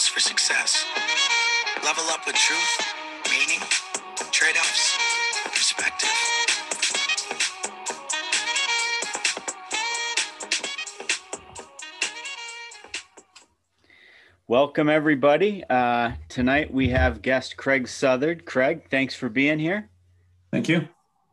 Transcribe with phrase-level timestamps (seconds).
[0.00, 0.84] signposts for success.
[1.84, 2.94] Level up with truth,
[3.30, 3.60] meaning,
[4.30, 4.96] trade offs,
[5.44, 6.08] perspective.
[14.48, 15.62] Welcome, everybody.
[15.68, 18.44] Uh, tonight we have guest Craig Southard.
[18.44, 19.90] Craig, thanks for being here.
[20.50, 20.88] Thank you.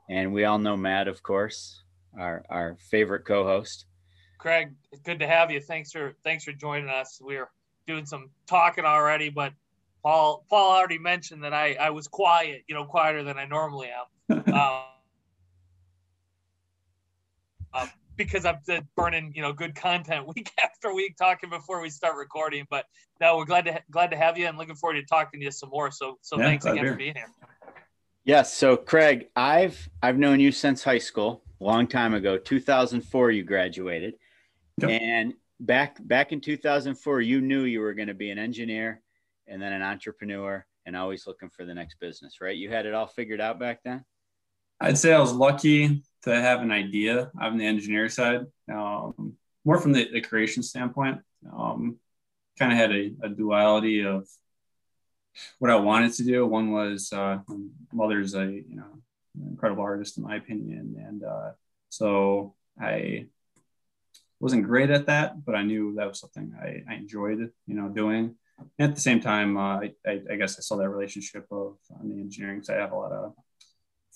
[0.10, 1.84] And we all know Matt, of course,
[2.18, 3.86] our, our favorite co host.
[4.38, 4.74] Craig,
[5.04, 5.60] good to have you.
[5.60, 7.20] Thanks for thanks for joining us.
[7.20, 7.50] We're
[7.88, 9.54] doing some talking already, but
[10.04, 13.90] Paul Paul already mentioned that I I was quiet, you know, quieter than I normally
[13.90, 14.38] am.
[14.54, 14.82] um,
[17.74, 18.58] uh, because I'm
[18.96, 22.66] burning, you know, good content week after week talking before we start recording.
[22.70, 22.86] But
[23.20, 25.52] no, we're glad to glad to have you and looking forward to talking to you
[25.52, 25.92] some more.
[25.92, 27.32] So so yeah, thanks again for being here.
[28.24, 28.54] Yes.
[28.54, 32.38] So Craig, I've I've known you since high school, a long time ago.
[32.38, 34.16] 2004, you graduated.
[34.80, 35.02] Yep.
[35.02, 39.02] And back back in 2004, you knew you were going to be an engineer
[39.48, 42.56] and then an entrepreneur and always looking for the next business, right?
[42.56, 44.04] You had it all figured out back then.
[44.80, 49.34] I'd say I was lucky to have an idea on the engineer side, um,
[49.66, 51.20] more from the, the, creation standpoint.
[51.52, 51.98] Um,
[52.60, 54.28] kind of had a, a, duality of
[55.60, 56.46] what I wanted to do.
[56.46, 57.40] One was uh,
[57.92, 59.02] mother's a you know
[59.50, 61.52] incredible artist in my opinion, and uh,
[61.90, 63.28] so I
[64.40, 67.90] wasn't great at that, but I knew that was something I, I enjoyed, you know,
[67.90, 68.36] doing.
[68.80, 72.10] And at the same time, uh, I, I, guess I saw that relationship of on
[72.10, 72.78] the engineering side.
[72.78, 73.34] I have a lot of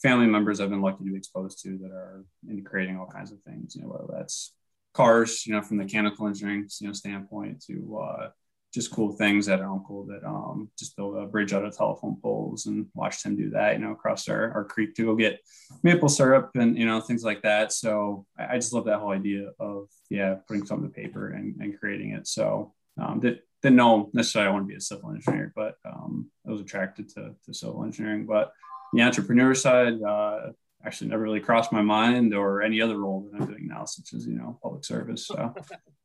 [0.02, 3.32] family members I've been lucky to be exposed to that are into creating all kinds
[3.32, 3.76] of things.
[3.76, 4.54] You know, whether that's
[4.94, 8.30] cars, you know, from the mechanical engineering you know standpoint to uh,
[8.74, 12.18] just cool things at our uncle that um, just built a bridge out of telephone
[12.22, 15.40] poles and watched him do that, you know, across our, our creek to go get
[15.84, 17.74] maple syrup and, you know, things like that.
[17.74, 21.56] So I, I just love that whole idea of, yeah, putting something to paper and,
[21.60, 22.28] and creating it.
[22.28, 26.32] So um, did, didn't know necessarily I want to be a civil engineer, but um,
[26.48, 28.26] I was attracted to, to civil engineering.
[28.26, 28.54] But
[28.94, 30.52] the entrepreneur side, uh,
[30.86, 34.14] actually never really crossed my mind or any other role that I'm doing now, such
[34.14, 35.28] as, you know, public service.
[35.28, 35.54] So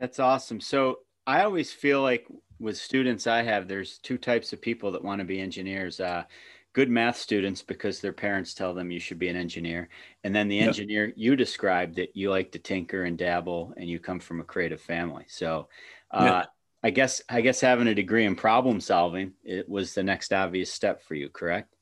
[0.00, 0.60] That's awesome.
[0.60, 2.26] So I always feel like
[2.58, 6.00] with students I have, there's two types of people that want to be engineers.
[6.00, 6.24] Uh,
[6.72, 9.88] good math students because their parents tell them you should be an engineer.
[10.24, 10.68] And then the yep.
[10.68, 14.44] engineer you described that you like to tinker and dabble and you come from a
[14.44, 15.24] creative family.
[15.28, 15.68] So
[16.10, 16.48] uh, yep.
[16.82, 20.72] I guess I guess having a degree in problem solving it was the next obvious
[20.72, 21.74] step for you, correct?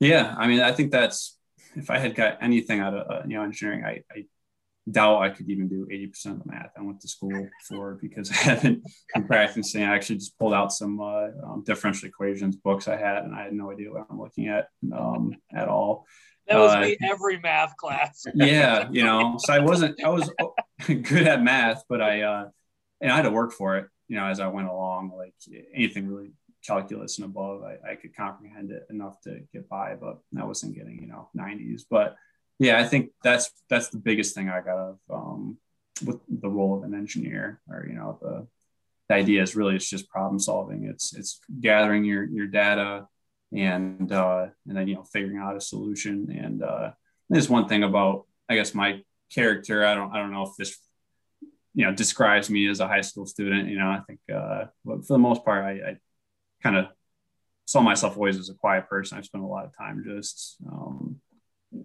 [0.00, 1.38] Yeah, I mean, I think that's
[1.74, 4.24] if I had got anything out of uh, you know engineering, I, I
[4.90, 8.30] doubt I could even do 80% of the math I went to school for because
[8.32, 8.82] I haven't
[9.14, 9.82] been practicing.
[9.82, 13.44] I actually just pulled out some uh, um, differential equations books I had, and I
[13.44, 16.06] had no idea what I'm looking at um, at all.
[16.48, 18.24] That was uh, me every math class.
[18.34, 20.30] yeah, you know, so I wasn't, I was
[20.86, 22.48] good at math, but I, uh,
[23.00, 25.34] and I had to work for it, you know, as I went along, like
[25.74, 26.30] anything really
[26.64, 30.76] calculus and above, I, I could comprehend it enough to get by, but I wasn't
[30.76, 32.14] getting, you know, 90s, but
[32.58, 35.58] yeah, I think that's that's the biggest thing I got of um,
[36.04, 38.46] with the role of an engineer, or you know, the,
[39.08, 40.84] the idea is really it's just problem solving.
[40.84, 43.08] It's it's gathering your your data
[43.52, 46.28] and uh, and then you know figuring out a solution.
[46.30, 46.90] And uh,
[47.28, 49.02] there's one thing about I guess my
[49.32, 49.84] character.
[49.84, 50.78] I don't I don't know if this
[51.74, 53.68] you know describes me as a high school student.
[53.68, 55.96] You know, I think uh, for the most part, I, I
[56.62, 56.86] kind of
[57.66, 59.18] saw myself always as a quiet person.
[59.18, 61.20] I spent a lot of time just um,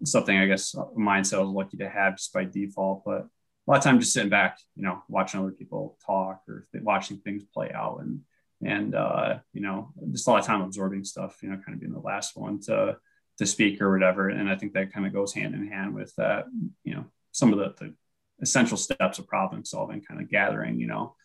[0.03, 3.03] something I guess mindset I was lucky to have just by default.
[3.05, 3.27] But a
[3.67, 7.43] lot of time just sitting back, you know, watching other people talk or watching things
[7.53, 8.21] play out and
[8.63, 11.79] and uh, you know, just a lot of time absorbing stuff, you know, kind of
[11.79, 12.97] being the last one to
[13.37, 14.29] to speak or whatever.
[14.29, 16.45] And I think that kind of goes hand in hand with that,
[16.83, 17.93] you know, some of the, the
[18.41, 21.15] essential steps of problem solving, kind of gathering, you know,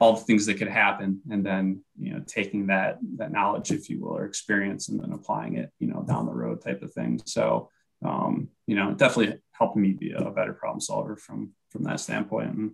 [0.00, 3.88] all the things that could happen and then you know taking that that knowledge if
[3.88, 6.92] you will or experience and then applying it you know down the road type of
[6.92, 7.70] thing so
[8.04, 12.54] um, you know, definitely helping me be a better problem solver from from that standpoint.
[12.54, 12.72] And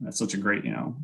[0.00, 0.96] that's such a great, you know,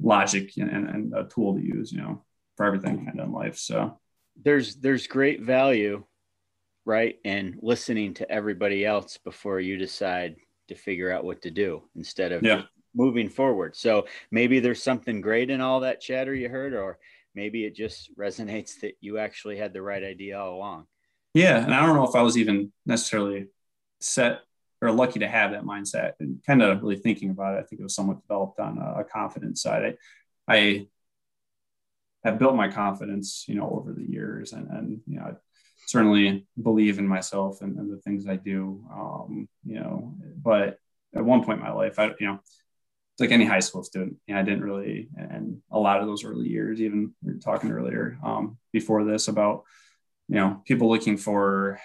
[0.00, 2.24] logic and, and a tool to use, you know,
[2.56, 3.58] for everything kind of in life.
[3.58, 3.98] So
[4.42, 6.04] there's there's great value,
[6.84, 10.36] right, in listening to everybody else before you decide
[10.68, 12.62] to figure out what to do instead of yeah.
[12.94, 13.76] moving forward.
[13.76, 16.98] So maybe there's something great in all that chatter you heard, or
[17.34, 20.86] maybe it just resonates that you actually had the right idea all along.
[21.34, 23.48] Yeah, and I don't know if I was even necessarily
[24.00, 24.40] set
[24.80, 26.12] or lucky to have that mindset.
[26.20, 29.04] And kind of really thinking about it, I think it was somewhat developed on a,
[29.04, 29.96] confidence side.
[30.48, 30.86] I, I
[32.24, 35.32] have built my confidence, you know, over the years, and and you know, I
[35.86, 38.84] certainly believe in myself and, and the things I do.
[38.92, 40.78] Um, you know, but
[41.14, 42.40] at one point in my life, I you know,
[43.18, 44.16] like any high school student.
[44.26, 47.70] You know, I didn't really, and a lot of those early years, even we talking
[47.70, 49.64] earlier um, before this about,
[50.28, 51.80] you know, people looking for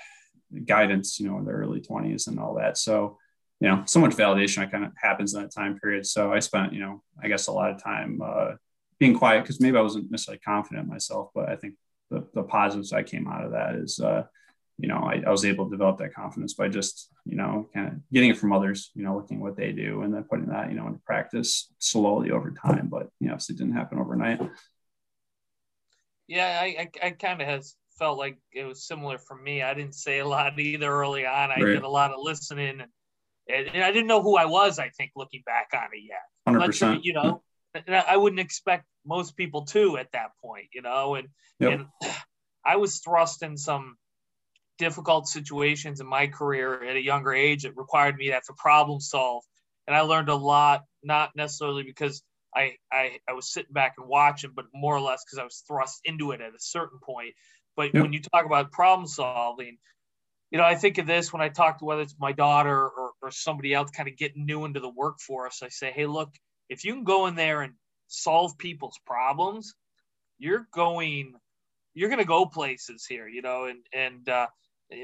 [0.65, 2.77] guidance, you know, in their early 20s and all that.
[2.77, 3.17] So,
[3.59, 6.05] you know, so much validation kind of happens in that time period.
[6.05, 8.51] So I spent, you know, I guess a lot of time uh,
[8.99, 11.75] being quiet because maybe I wasn't necessarily confident myself, but I think
[12.09, 14.23] the, the positives I came out of that is, uh,
[14.77, 17.87] you know, I, I, was able to develop that confidence by just, you know, kind
[17.89, 20.69] of getting it from others, you know, looking what they do and then putting that,
[20.69, 22.87] you know, into practice slowly over time.
[22.87, 24.39] But, you know, it didn't happen overnight.
[26.27, 26.65] Yeah, I,
[27.03, 29.61] I, I kind of has felt like it was similar for me.
[29.61, 31.51] I didn't say a lot either early on.
[31.51, 31.73] I right.
[31.73, 32.81] did a lot of listening
[33.49, 36.21] and, and, I didn't know who I was, I think, looking back on it yet.
[36.47, 36.73] 100%.
[36.73, 37.41] Sure, you know,
[37.89, 41.29] I wouldn't expect most people to at that point, you know, and,
[41.59, 41.71] yep.
[41.73, 42.13] and
[42.65, 43.97] I was thrust in some
[44.77, 48.53] difficult situations in my career at a younger age it required me to have to
[48.53, 49.43] problem solve
[49.87, 52.23] and i learned a lot not necessarily because
[52.55, 55.65] i i, I was sitting back and watching but more or less because i was
[55.67, 57.33] thrust into it at a certain point
[57.79, 58.03] but yep.
[58.03, 59.77] when you talk about problem solving
[60.51, 63.11] you know i think of this when i talk to whether it's my daughter or,
[63.21, 66.29] or somebody else kind of getting new into the workforce i say hey look
[66.67, 67.73] if you can go in there and
[68.07, 69.73] solve people's problems
[70.39, 71.33] you're going
[71.93, 74.47] you're going to go places here you know and and uh,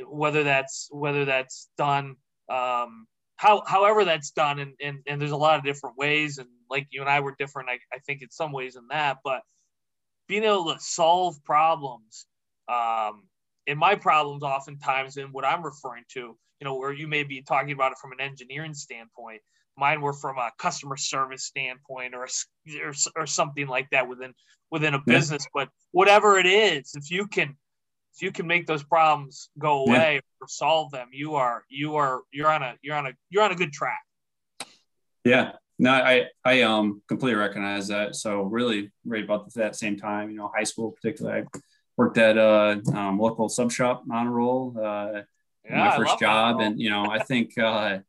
[0.09, 2.17] whether that's whether that's done
[2.49, 3.07] um,
[3.37, 6.87] how however that's done and, and and there's a lot of different ways and like
[6.89, 9.43] you and I were different I, I think in some ways in that but
[10.27, 12.25] being able to solve problems
[12.67, 13.23] um,
[13.67, 17.41] and my problems oftentimes in what I'm referring to you know where you may be
[17.41, 19.41] talking about it from an engineering standpoint
[19.77, 24.33] mine were from a customer service standpoint or a, or, or something like that within
[24.71, 25.63] within a business yeah.
[25.63, 27.55] but whatever it is if you can
[28.15, 30.19] if you can make those problems go away yeah.
[30.41, 33.51] or solve them, you are you are you're on a you're on a you're on
[33.51, 33.99] a good track.
[35.25, 35.53] Yeah.
[35.77, 38.15] No, I I um completely recognize that.
[38.15, 41.59] So really right about that same time, you know, high school particularly, I
[41.97, 45.21] worked at a um, local sub shop on a roll, uh,
[45.63, 47.99] yeah, my first job, and you know, I think uh,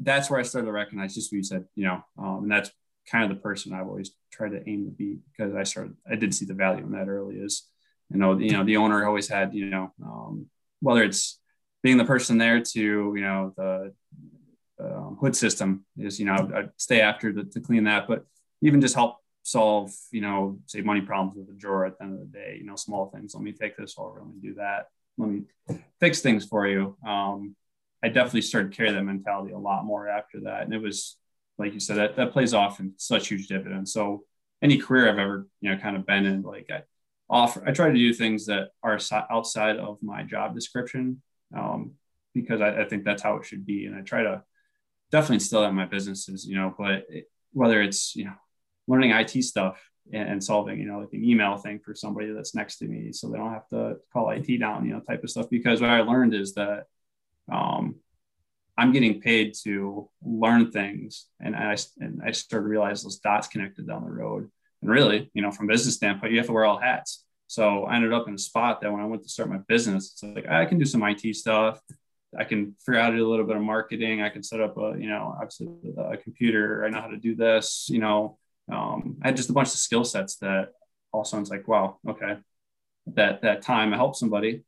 [0.00, 2.70] that's where I started to recognize just what you said, you know, um, and that's
[3.10, 6.16] kind of the person I've always tried to aim to be because I started I
[6.16, 7.68] did see the value in that early is
[8.10, 10.46] you know, you know, the owner always had, you know, um,
[10.80, 11.38] whether it's
[11.82, 13.92] being the person there to, you know, the
[14.80, 18.24] um, hood system is, you know, I'd stay after to, to clean that, but
[18.62, 22.14] even just help solve, you know, say money problems with a drawer at the end
[22.14, 23.32] of the day, you know, small things.
[23.32, 24.18] Let me take this over.
[24.18, 24.88] Let me do that.
[25.18, 25.42] Let me
[26.00, 26.96] fix things for you.
[27.06, 27.54] Um,
[28.02, 30.62] I definitely started to carry that mentality a lot more after that.
[30.62, 31.16] And it was,
[31.58, 33.92] like you said, that, that plays off in such huge dividends.
[33.92, 34.24] So
[34.62, 36.82] any career I've ever, you know, kind of been in, like I,
[37.28, 38.98] offer i try to do things that are
[39.30, 41.20] outside of my job description
[41.56, 41.92] um,
[42.34, 44.44] because I, I, think that's how it should be and i try to
[45.10, 48.34] definitely instill that in my businesses you know but it, whether it's you know
[48.86, 49.80] learning it stuff
[50.12, 53.12] and, and, solving you know like an email thing for somebody that's next to me
[53.12, 55.90] so they don't have to call it down you know type of stuff because what
[55.90, 56.84] i learned is that
[57.50, 57.96] um,
[58.78, 63.48] i'm getting paid to learn things and I, and I started to realize those dots
[63.48, 64.50] connected down the road
[64.82, 67.24] and really, you know, from business standpoint, you have to wear all hats.
[67.48, 70.12] So I ended up in a spot that when I went to start my business,
[70.12, 71.80] it's like I can do some IT stuff.
[72.38, 74.20] I can figure out a little bit of marketing.
[74.20, 76.84] I can set up a, you know, obviously a computer.
[76.84, 77.86] I know how to do this.
[77.88, 78.38] You know,
[78.70, 80.72] um, I had just a bunch of skill sets that
[81.12, 82.36] all sounds like, wow, okay.
[83.14, 84.64] That that time I helped somebody.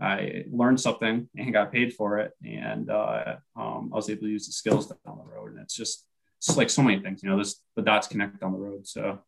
[0.00, 4.28] I learned something and got paid for it, and uh, um, I was able to
[4.28, 5.52] use the skills down the road.
[5.52, 6.04] And it's just
[6.36, 7.38] it's like so many things, you know.
[7.38, 8.86] This the dots connect down the road.
[8.86, 9.20] So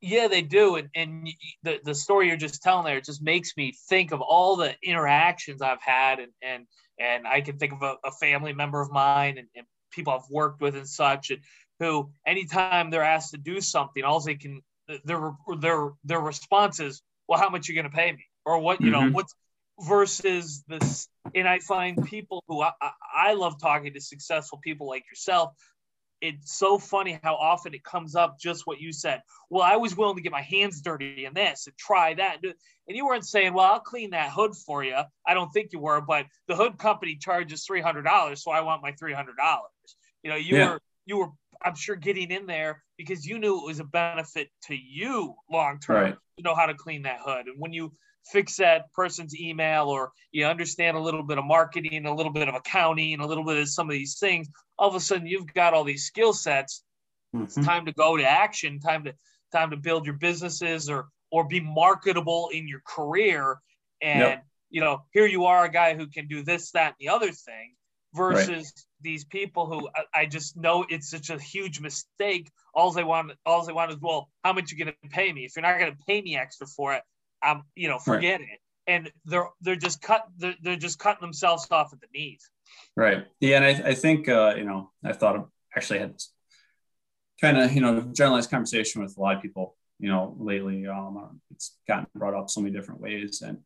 [0.00, 1.28] yeah, they do, and and
[1.62, 5.62] the the story you're just telling there just makes me think of all the interactions
[5.62, 6.66] I've had, and and
[7.00, 10.28] and I can think of a, a family member of mine and, and, people I've
[10.30, 11.40] worked with and such, and
[11.78, 14.62] who anytime they're asked to do something, all they can
[15.04, 18.58] their their their response is, "Well, how much are you going to pay me?" or
[18.58, 19.08] what you mm-hmm.
[19.08, 19.34] know what's
[19.80, 21.08] versus this.
[21.34, 22.72] And I find people who I,
[23.14, 25.52] I love talking to successful people like yourself
[26.20, 29.22] it's so funny how often it comes up just what you said.
[29.50, 32.38] Well, I was willing to get my hands dirty in this and try that.
[32.42, 32.54] And
[32.96, 34.98] you weren't saying, well, I'll clean that hood for you.
[35.26, 38.38] I don't think you were, but the hood company charges $300.
[38.38, 39.26] So I want my $300.
[40.22, 40.70] You know, you yeah.
[40.70, 41.28] were, you were,
[41.64, 45.80] I'm sure getting in there because you knew it was a benefit to you long
[45.80, 46.16] term right.
[46.36, 47.46] to know how to clean that hood.
[47.46, 47.92] And when you
[48.30, 52.48] fix that person's email or you understand a little bit of marketing, a little bit
[52.48, 54.48] of accounting, a little bit of some of these things,
[54.78, 56.84] all of a sudden you've got all these skill sets.
[57.34, 57.44] Mm-hmm.
[57.44, 59.14] It's time to go to action, time to
[59.52, 63.58] time to build your businesses or or be marketable in your career.
[64.00, 64.44] And yep.
[64.70, 67.32] you know, here you are, a guy who can do this, that, and the other
[67.32, 67.74] thing.
[68.14, 68.72] Versus right.
[69.02, 72.50] these people who I, I, just know it's such a huge mistake.
[72.74, 75.44] All they want, all they want is, well, how much you gonna pay me?
[75.44, 77.02] If you're not gonna pay me extra for it,
[77.42, 78.48] I'm, you know, forget right.
[78.48, 78.60] it.
[78.86, 82.48] And they're they're just cut they're, they're just cutting themselves off at the knees.
[82.96, 83.26] Right.
[83.40, 86.14] Yeah, and I, I think uh, you know I thought of, actually had
[87.40, 90.86] kind of you know generalized conversation with a lot of people you know lately.
[90.86, 93.58] Um, it's gotten brought up so many different ways, and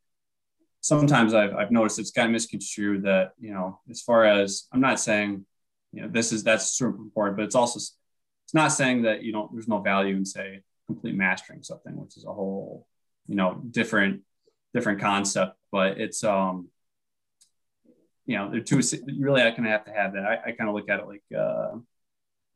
[0.83, 5.01] sometimes I've, I've noticed it's gotten misconstrued that, you know, as far as I'm not
[5.01, 5.47] saying,
[5.93, 9.33] you know, this is, that's super important, but it's also, it's not saying that, you
[9.33, 12.87] know, there's no value in say complete mastering something, which is a whole,
[13.27, 14.23] you know, different,
[14.75, 16.69] different concept, but it's, um,
[18.27, 18.81] you know, they're two,
[19.19, 20.25] really, I kind of have to have that.
[20.25, 21.77] I, I kind of look at it like, uh,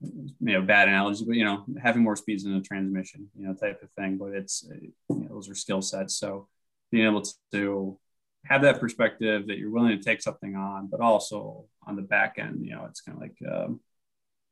[0.01, 3.55] you know, bad analogy, but you know, having more speeds in a transmission, you know,
[3.55, 4.19] type of thing.
[4.19, 6.17] But it's, you know, those are skill sets.
[6.17, 6.49] So
[6.91, 7.99] being able to
[8.49, 12.37] have that perspective that you're willing to take something on, but also on the back
[12.39, 13.81] end, you know, it's kind of like um,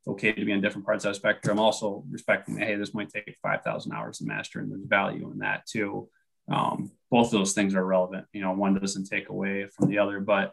[0.07, 1.59] okay to be on different parts of the spectrum.
[1.59, 5.39] Also respecting that, hey, this might take 5,000 hours to master, and there's value in
[5.39, 6.09] that too.
[6.49, 8.27] Um, both of those things are relevant.
[8.33, 10.53] You know, one doesn't take away from the other, but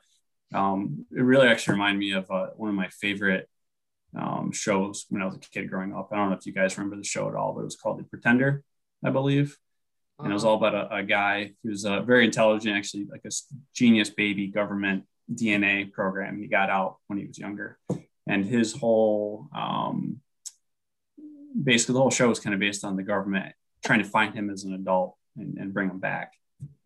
[0.53, 3.49] um, it really actually reminded me of uh, one of my favorite
[4.15, 6.09] um, shows when I was a kid growing up.
[6.11, 7.99] I don't know if you guys remember the show at all, but it was called
[7.99, 8.63] The Pretender,
[9.03, 9.57] I believe
[10.23, 13.31] and it was all about a, a guy who's uh, very intelligent, actually like a
[13.73, 16.39] genius baby government DNA program.
[16.39, 17.77] He got out when he was younger,
[18.27, 20.21] and his whole um,
[21.61, 24.49] basically the whole show was kind of based on the government trying to find him
[24.49, 26.33] as an adult and, and bring him back.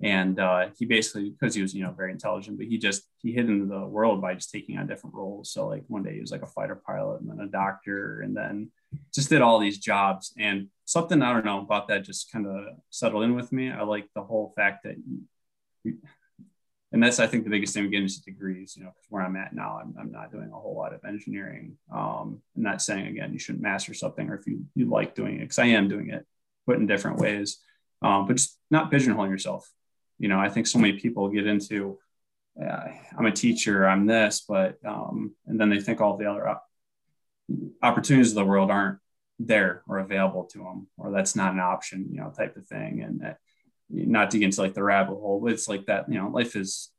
[0.01, 3.33] And uh, he basically, because he was you know very intelligent, but he just he
[3.33, 5.51] hid into the world by just taking on different roles.
[5.51, 8.35] So like one day he was like a fighter pilot, and then a doctor, and
[8.35, 8.71] then
[9.13, 12.75] just did all these jobs and something I don't know about that just kind of
[12.89, 13.71] settled in with me.
[13.71, 14.95] I like the whole fact that,
[15.83, 15.97] you,
[16.91, 18.75] and that's I think the biggest thing getting into degrees.
[18.77, 21.77] You know, where I'm at now, I'm, I'm not doing a whole lot of engineering.
[21.91, 25.35] Um, I'm not saying again you shouldn't master something or if you you like doing
[25.35, 26.25] it because I am doing it,
[26.65, 27.57] but in different ways.
[28.01, 29.69] Um, but just not pigeonholing yourself.
[30.19, 31.99] You know, I think so many people get into
[32.61, 32.87] uh,
[33.17, 36.47] I'm a teacher, I'm this, but um, and then they think all the other
[37.81, 38.99] opportunities of the world aren't
[39.39, 43.01] there or available to them, or that's not an option, you know, type of thing.
[43.01, 43.37] And that,
[43.89, 46.55] not to get into like the rabbit hole, but it's like that, you know, life
[46.55, 46.89] is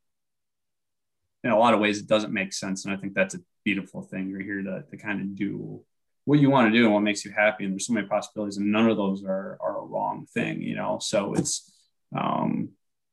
[1.42, 2.84] in a lot of ways, it doesn't make sense.
[2.84, 4.28] And I think that's a beautiful thing.
[4.28, 5.82] You're here to, to kind of do
[6.24, 7.64] what you want to do and what makes you happy.
[7.64, 10.74] And there's so many possibilities and none of those are, are a wrong thing, you
[10.74, 10.98] know?
[11.00, 11.72] So it's,
[12.16, 12.70] um,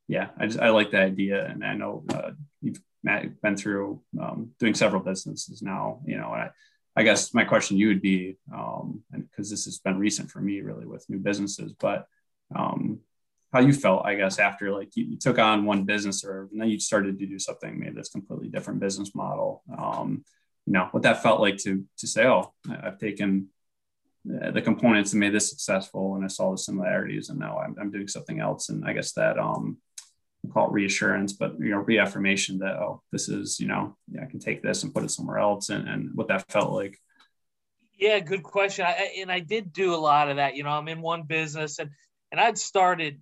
[0.08, 1.46] yeah, I just, I like the idea.
[1.46, 6.44] And I know uh, you've been through um, doing several businesses now, you know, and
[6.44, 6.50] I,
[6.96, 10.62] I guess my question you would be, um, because this has been recent for me
[10.62, 12.06] really with new businesses, but
[12.56, 13.00] um,
[13.52, 16.70] how you felt, I guess, after like you, you, took on one business or then
[16.70, 19.64] you started to do something, maybe this completely different business model.
[19.76, 20.24] Um,
[20.66, 23.50] you know, what that felt like to to say, oh, I've taken
[24.26, 27.92] the components and made this successful, and I saw the similarities, and now I'm, I'm
[27.92, 28.70] doing something else.
[28.70, 29.78] And I guess that um,
[30.52, 34.26] call it reassurance, but you know, reaffirmation that oh, this is you know, yeah, I
[34.26, 37.00] can take this and put it somewhere else, and, and what that felt like.
[37.98, 38.86] Yeah, good question.
[38.86, 40.56] I, and I did do a lot of that.
[40.56, 41.92] You know, I'm in one business, and
[42.32, 43.20] and I'd started.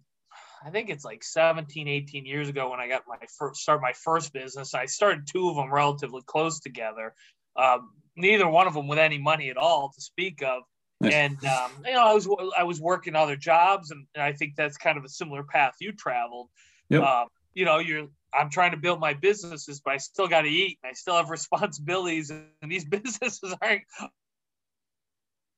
[0.63, 3.93] I think it's like 17, 18 years ago when I got my first start my
[3.93, 4.75] first business.
[4.75, 7.15] I started two of them relatively close together.
[7.55, 10.63] Um, neither one of them with any money at all to speak of.
[11.03, 14.55] And um, you know, I was I was working other jobs, and, and I think
[14.55, 16.49] that's kind of a similar path you traveled.
[16.91, 17.03] Yep.
[17.03, 20.50] Um, you know, you're I'm trying to build my businesses, but I still got to
[20.50, 20.77] eat.
[20.83, 23.83] And I still have responsibilities, and these businesses aren't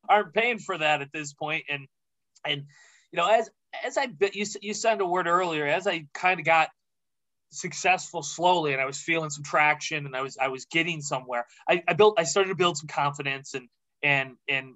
[0.07, 1.65] aren't paying for that at this point.
[1.69, 1.87] And
[2.45, 2.63] and
[3.11, 3.49] you know, as
[3.83, 6.69] as I you you said a word earlier, as I kind of got
[7.49, 11.45] successful slowly, and I was feeling some traction, and I was I was getting somewhere.
[11.67, 13.67] I, I built I started to build some confidence and
[14.03, 14.75] and and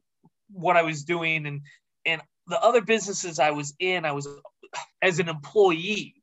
[0.50, 1.62] what I was doing, and
[2.06, 4.28] and the other businesses I was in, I was
[5.02, 6.17] as an employee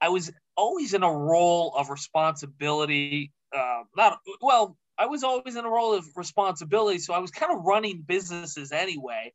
[0.00, 3.32] I was always in a role of responsibility.
[3.54, 7.52] Uh, not well, I was always in a role of responsibility, so I was kind
[7.52, 9.32] of running businesses anyway.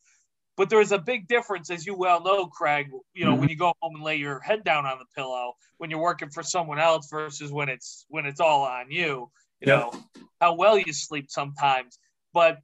[0.58, 2.88] But there's a big difference, as you well know, Craig.
[3.14, 3.40] You know, mm-hmm.
[3.42, 6.30] when you go home and lay your head down on the pillow when you're working
[6.30, 9.30] for someone else versus when it's when it's all on you.
[9.62, 9.94] You know
[10.40, 11.98] how well you sleep sometimes,
[12.34, 12.60] but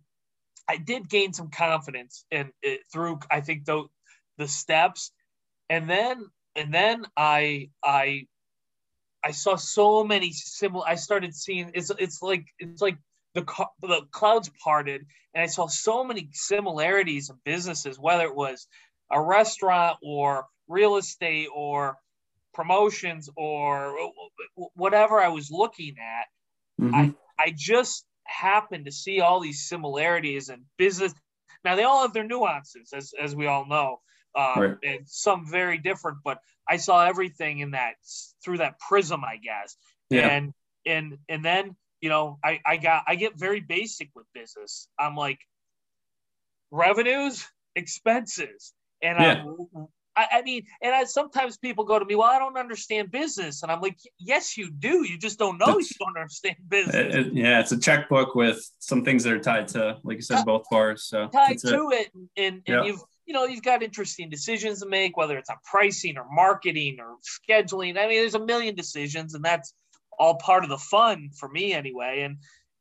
[0.67, 3.85] I did gain some confidence it through I think the
[4.37, 5.11] the steps,
[5.69, 8.27] and then and then I I
[9.23, 10.85] I saw so many similar.
[10.87, 12.97] I started seeing it's it's like it's like
[13.33, 13.45] the
[13.81, 18.67] the clouds parted, and I saw so many similarities of businesses, whether it was
[19.11, 21.97] a restaurant or real estate or
[22.53, 23.95] promotions or
[24.75, 26.83] whatever I was looking at.
[26.83, 26.95] Mm-hmm.
[26.95, 31.13] I I just happened to see all these similarities in business.
[31.63, 34.01] Now they all have their nuances, as as we all know,
[34.35, 34.77] um, right.
[34.83, 36.19] and some very different.
[36.23, 37.95] But I saw everything in that
[38.43, 39.75] through that prism, I guess.
[40.09, 40.27] Yeah.
[40.27, 40.53] And
[40.85, 44.87] and and then you know I I got I get very basic with business.
[44.99, 45.39] I'm like
[46.71, 49.43] revenues, expenses, and yeah.
[50.15, 53.63] I, I mean, and I, sometimes people go to me, well, I don't understand business.
[53.63, 55.05] And I'm like, yes, you do.
[55.07, 57.15] You just don't know it's, you don't understand business.
[57.15, 60.43] It, yeah, it's a checkbook with some things that are tied to, like you said,
[60.45, 61.05] both bars.
[61.05, 62.07] So tied to it.
[62.07, 62.11] it.
[62.13, 62.85] And, and yep.
[62.85, 66.97] you've, you know, you've got interesting decisions to make, whether it's on pricing or marketing
[66.99, 67.97] or scheduling.
[67.97, 69.73] I mean, there's a million decisions, and that's
[70.19, 72.23] all part of the fun for me anyway.
[72.23, 72.39] And,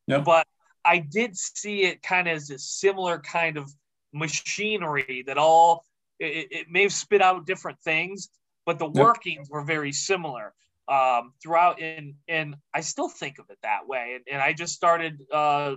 [0.08, 0.24] yep.
[0.24, 0.48] but
[0.84, 3.70] I did see it kind of as a similar kind of
[4.12, 5.84] machinery that all
[6.18, 8.28] it, it may have spit out different things,
[8.66, 10.52] but the workings were very similar
[10.88, 11.80] um, throughout.
[11.80, 14.14] And and I still think of it that way.
[14.16, 15.76] And, and I just started uh,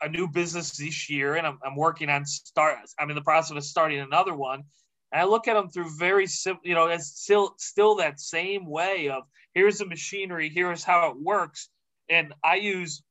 [0.00, 2.78] a new business this year, and I'm, I'm working on start.
[2.98, 4.64] I'm in the process of starting another one.
[5.12, 8.66] And I look at them through very simple, you know, it's still still that same
[8.66, 9.22] way of
[9.54, 11.68] here's the machinery, here's how it works.
[12.08, 13.02] And I use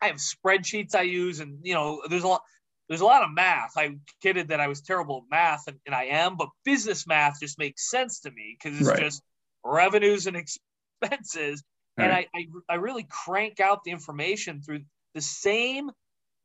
[0.00, 2.42] I have spreadsheets I use, and you know, there's a lot
[2.88, 3.72] there's a lot of math.
[3.76, 7.40] I kidded that I was terrible at math, and, and I am, but business math
[7.40, 9.00] just makes sense to me because it's right.
[9.00, 9.22] just
[9.64, 10.36] revenues and
[11.02, 11.62] expenses.
[11.96, 12.04] Right.
[12.04, 14.80] And I, I, I really crank out the information through
[15.14, 15.90] the same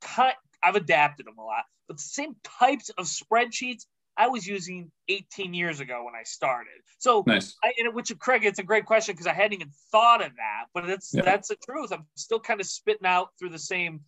[0.03, 0.35] cut.
[0.63, 5.53] I've adapted them a lot, but the same types of spreadsheets I was using 18
[5.53, 6.73] years ago when I started.
[6.99, 7.55] So, nice.
[7.63, 10.65] I, and which Craig, it's a great question because I hadn't even thought of that,
[10.73, 11.23] but that's yeah.
[11.23, 11.91] that's the truth.
[11.91, 14.01] I'm still kind of spitting out through the same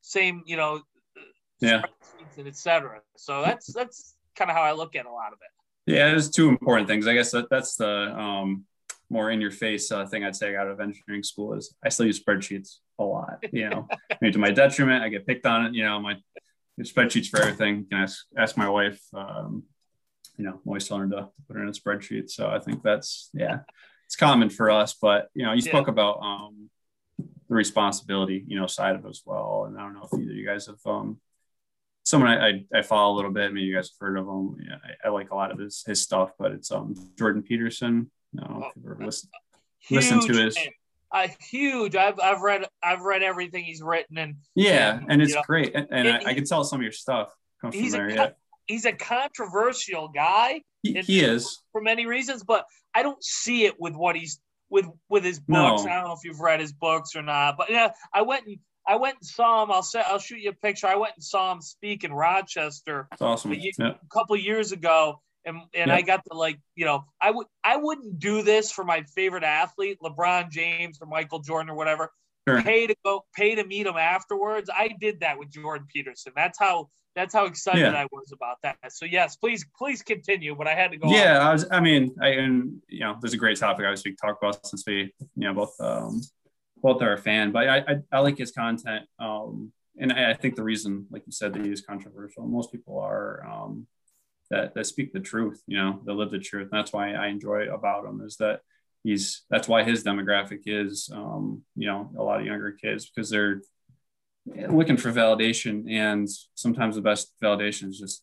[0.00, 0.82] same you know
[1.60, 1.82] yeah,
[2.36, 3.00] and etc.
[3.16, 5.92] So that's that's kind of how I look at a lot of it.
[5.92, 7.06] Yeah, there's two important things.
[7.06, 8.64] I guess that, that's the um,
[9.12, 12.06] more in your face uh, thing I'd say out of engineering school is I still
[12.06, 13.44] use spreadsheets a lot.
[13.52, 13.88] You know,
[14.20, 15.74] maybe to my detriment, I get picked on it.
[15.74, 16.16] You know, my
[16.80, 17.78] spreadsheets for everything.
[17.78, 19.00] You can ask ask my wife.
[19.14, 19.64] Um,
[20.38, 22.30] you know, I'm always telling her to put it in a spreadsheet.
[22.30, 23.60] So I think that's yeah,
[24.06, 24.94] it's common for us.
[24.94, 25.92] But you know, you spoke yeah.
[25.92, 26.70] about um,
[27.48, 29.66] the responsibility, you know, side of it as well.
[29.68, 31.20] And I don't know if either of you guys have um,
[32.02, 33.52] someone I, I, I, follow a little bit.
[33.52, 34.56] Maybe you guys have heard of him.
[34.66, 38.10] Yeah, I, I, like a lot of his his stuff, but it's um Jordan Peterson.
[38.32, 39.32] No, ever listened,
[39.90, 40.58] listened to his.
[41.14, 41.94] A huge.
[41.94, 45.74] I've I've read I've read everything he's written and yeah, and, and it's know, great.
[45.74, 48.08] And, and I, I, can tell some of your stuff comes from there.
[48.08, 48.30] A, yeah.
[48.66, 50.62] He's a controversial guy.
[50.82, 52.64] He, he is for many reasons, but
[52.94, 54.40] I don't see it with what he's
[54.70, 55.84] with with his books.
[55.84, 55.90] No.
[55.90, 58.56] I don't know if you've read his books or not, but yeah, I went and
[58.86, 59.70] I went and saw him.
[59.70, 60.86] I'll say I'll shoot you a picture.
[60.86, 63.06] I went and saw him speak in Rochester.
[63.10, 63.52] That's awesome.
[63.52, 67.46] A, a couple years ago, and and I got to like you know I would
[67.64, 72.10] I wouldn't do this for my favorite athlete, LeBron James or Michael Jordan or whatever.
[72.48, 72.60] Sure.
[72.60, 74.68] Pay to go, pay to meet him afterwards.
[74.74, 76.32] I did that with Jordan Peterson.
[76.34, 77.92] That's how that's how excited yeah.
[77.92, 78.76] I was about that.
[78.90, 80.54] So yes, please please continue.
[80.56, 81.08] But I had to go.
[81.08, 81.46] Yeah, on.
[81.46, 81.66] I was.
[81.70, 84.66] I mean, I and you know, there's a great topic I was to talk about
[84.66, 86.20] since we you know both um,
[86.82, 89.06] both are a fan, but I, I, I like his content.
[89.18, 92.46] Um, and I, I, think the reason, like you said, that he is controversial.
[92.46, 93.86] Most people are um,
[94.52, 95.60] that that speak the truth.
[95.66, 96.68] You know, that live the truth.
[96.70, 98.60] And that's why I enjoy about him is that
[99.02, 103.30] he's that's why his demographic is um, you know a lot of younger kids because
[103.30, 103.62] they're
[104.46, 108.22] looking for validation, and sometimes the best validation is just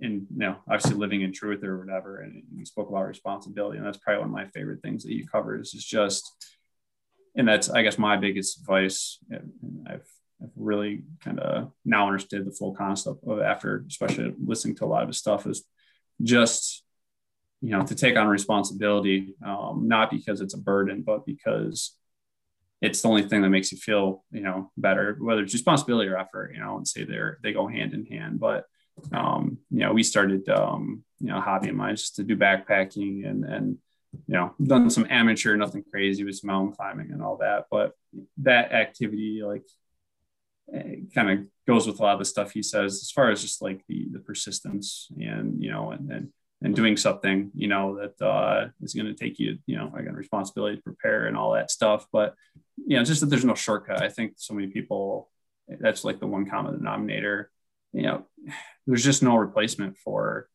[0.00, 2.20] in you know obviously living in truth or whatever.
[2.20, 5.26] And you spoke about responsibility, and that's probably one of my favorite things that you
[5.26, 6.48] cover is just
[7.36, 9.18] and that's I guess my biggest advice.
[9.88, 10.06] I've,
[10.42, 14.86] I've really kind of now understood the full concept of after, especially listening to a
[14.86, 15.64] lot of his stuff, is
[16.22, 16.84] just
[17.60, 21.94] you know to take on responsibility, um, not because it's a burden, but because
[22.80, 26.18] it's the only thing that makes you feel you know better, whether it's responsibility or
[26.18, 26.52] effort.
[26.54, 28.66] You know, and say they're they go hand in hand, but
[29.12, 33.28] um, you know, we started, um, you know, hobby of mine just to do backpacking
[33.28, 33.78] and, and
[34.26, 37.66] you know, done some amateur, nothing crazy with mountain climbing and all that.
[37.70, 37.92] But
[38.38, 39.64] that activity, like,
[41.14, 43.62] kind of goes with a lot of the stuff he says as far as just
[43.62, 46.28] like the the persistence and you know and and,
[46.62, 50.14] and doing something you know that uh, is going to take you you know again
[50.14, 52.06] responsibility to prepare and all that stuff.
[52.12, 52.34] But
[52.76, 54.02] you know just that there's no shortcut.
[54.02, 55.30] I think so many people
[55.68, 57.50] that's like the one common denominator.
[57.92, 58.26] You know
[58.86, 60.48] there's just no replacement for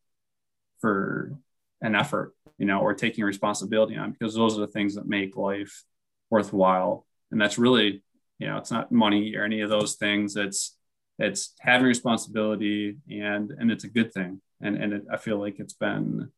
[0.80, 1.36] for
[1.80, 5.36] an effort you know, or taking responsibility on because those are the things that make
[5.36, 5.84] life
[6.30, 7.06] worthwhile.
[7.30, 8.03] And that's really,
[8.38, 10.36] you know, it's not money or any of those things.
[10.36, 10.76] It's
[11.18, 14.40] it's having responsibility and and it's a good thing.
[14.60, 16.30] And and it, I feel like it's been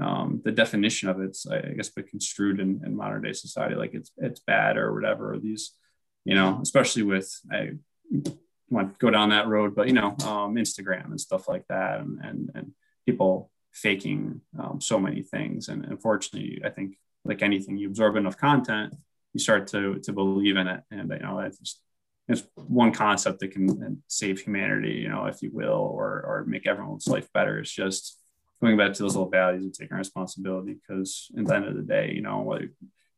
[0.00, 3.94] um, the definition of it's I guess been construed in, in modern day society like
[3.94, 5.38] it's it's bad or whatever.
[5.38, 5.72] These
[6.24, 7.72] you know, especially with I
[8.70, 12.00] want to go down that road, but you know, um, Instagram and stuff like that,
[12.00, 12.72] and and, and
[13.06, 15.68] people faking um, so many things.
[15.68, 18.94] And unfortunately, I think like anything, you absorb enough content,
[19.32, 21.80] you start to to believe in it, and you know, it's just
[22.28, 26.66] it's one concept that can save humanity, you know, if you will, or or make
[26.66, 27.58] everyone's life better.
[27.58, 28.18] It's just
[28.60, 31.82] going back to those little values and taking responsibility because at the end of the
[31.82, 32.58] day, you know,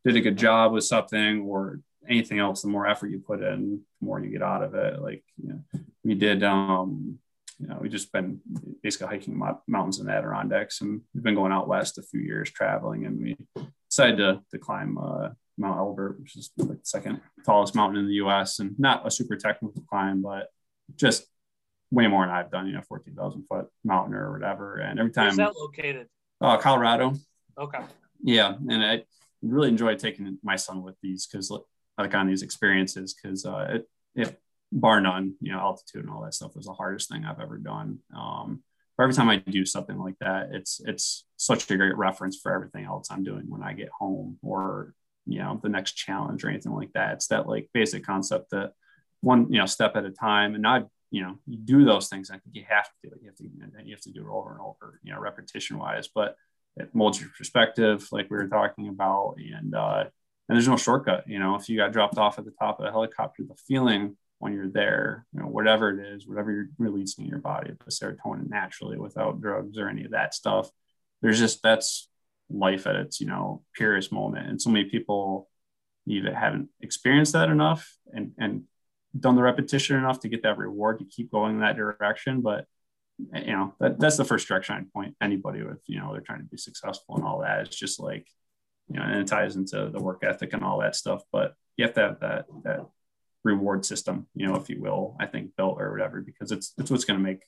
[0.05, 3.81] did a good job with something or anything else, the more effort you put in,
[4.01, 5.01] the more you get out of it.
[5.01, 7.19] Like, you know, we did, um,
[7.59, 8.41] you know, we just been
[8.83, 12.51] basically hiking mountains in the Adirondacks and we've been going out west a few years
[12.51, 13.37] traveling and we
[13.89, 18.07] decided to, to climb uh, Mount Elbert, which is like the second tallest mountain in
[18.07, 20.49] the US and not a super technical climb, but
[20.97, 21.27] just
[21.91, 24.77] way more than I've done, you know, 14,000 foot mountain or whatever.
[24.77, 25.27] And every time.
[25.27, 26.09] Where's that located?
[26.41, 27.15] Uh, Colorado.
[27.59, 27.81] Okay.
[28.23, 28.55] Yeah.
[28.69, 29.05] And I
[29.43, 31.51] really enjoy taking my son with these because
[31.97, 34.41] like on these experiences because uh, it, it,
[34.73, 37.59] bar none, you know, altitude and all that stuff was the hardest thing I've ever
[37.59, 38.01] done.
[38.15, 38.65] Um,
[38.97, 42.53] but every time I do something like that, it's it's such a great reference for
[42.53, 44.95] everything else I'm doing when I get home or
[45.27, 47.15] you know the next challenge or anything like that.
[47.15, 48.73] It's that like basic concept that
[49.21, 52.31] one you know step at a time, and not you know you do those things.
[52.31, 53.21] I think you have to do it.
[53.23, 53.45] You have to
[53.85, 56.09] you have to do it over and over, you know, repetition wise.
[56.15, 56.37] But
[56.77, 60.05] it molds your perspective, like we were talking about, and uh,
[60.49, 61.29] and there's no shortcut.
[61.29, 64.17] You know, if you got dropped off at the top of a helicopter, the feeling
[64.39, 67.91] when you're there, you know, whatever it is, whatever you're releasing in your body, the
[67.91, 70.69] serotonin naturally without drugs or any of that stuff,
[71.23, 72.09] there's just that's
[72.51, 74.49] life at its, you know, purest moment.
[74.49, 75.49] And so many people
[76.07, 78.65] either haven't experienced that enough and, and
[79.19, 82.41] done the repetition enough to get that reward to keep going in that direction.
[82.41, 82.67] But
[83.33, 86.41] you know, that, that's the first direction I'd point anybody with, you know, they're trying
[86.41, 87.61] to be successful and all that.
[87.61, 88.27] It's just like,
[88.89, 91.23] you know, and it ties into the work ethic and all that stuff.
[91.33, 92.87] But you have to have that that
[93.45, 96.91] reward system, you know, if you will, I think built or whatever, because it's it's
[96.91, 97.43] what's going to make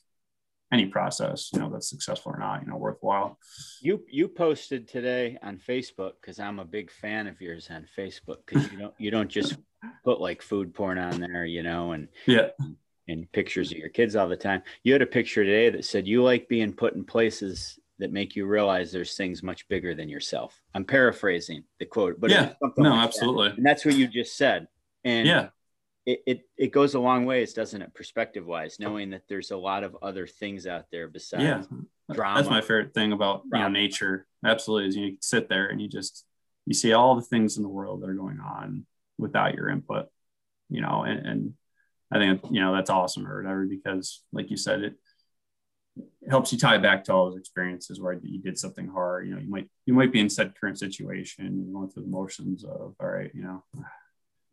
[0.71, 3.37] any process, you know, that's successful or not, you know, worthwhile.
[3.81, 8.37] You you posted today on Facebook because I'm a big fan of yours on Facebook
[8.45, 9.57] because you don't you don't just
[10.03, 12.49] put like food porn on there, you know, and yeah,
[13.07, 14.61] and pictures of your kids all the time.
[14.83, 18.35] You had a picture today that said you like being put in places that make
[18.35, 20.61] you realize there's things much bigger than yourself.
[20.75, 23.49] I'm paraphrasing the quote, but yeah, no, like absolutely.
[23.49, 23.57] That.
[23.57, 24.67] And that's what you just said.
[25.03, 25.47] And yeah,
[26.07, 27.93] it, it, it goes a long ways, doesn't it?
[27.93, 32.13] Perspective wise, knowing that there's a lot of other things out there besides yeah.
[32.13, 32.39] drama.
[32.39, 34.25] That's my favorite thing about you know nature.
[34.43, 36.25] Absolutely, is you sit there and you just
[36.65, 38.85] you see all the things in the world that are going on
[39.17, 40.07] without your input.
[40.69, 41.53] You know, and, and
[42.09, 44.95] I think you know that's awesome or whatever because, like you said, it
[46.29, 49.27] helps you tie back to all those experiences where you did something hard.
[49.27, 52.09] You know, you might you might be in said current situation, you're going through the
[52.09, 53.63] motions of all right, you know,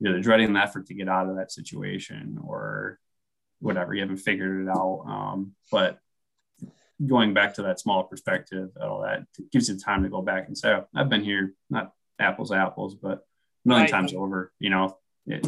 [0.00, 2.98] either dreading the effort to get out of that situation or
[3.60, 3.94] whatever.
[3.94, 5.04] You haven't figured it out.
[5.06, 5.98] Um, but
[7.04, 10.56] going back to that small perspective, all that gives you time to go back and
[10.56, 13.18] say, oh, I've been here, not apples apples, but
[13.64, 13.90] a million right.
[13.90, 14.52] times over.
[14.58, 15.46] You know, it,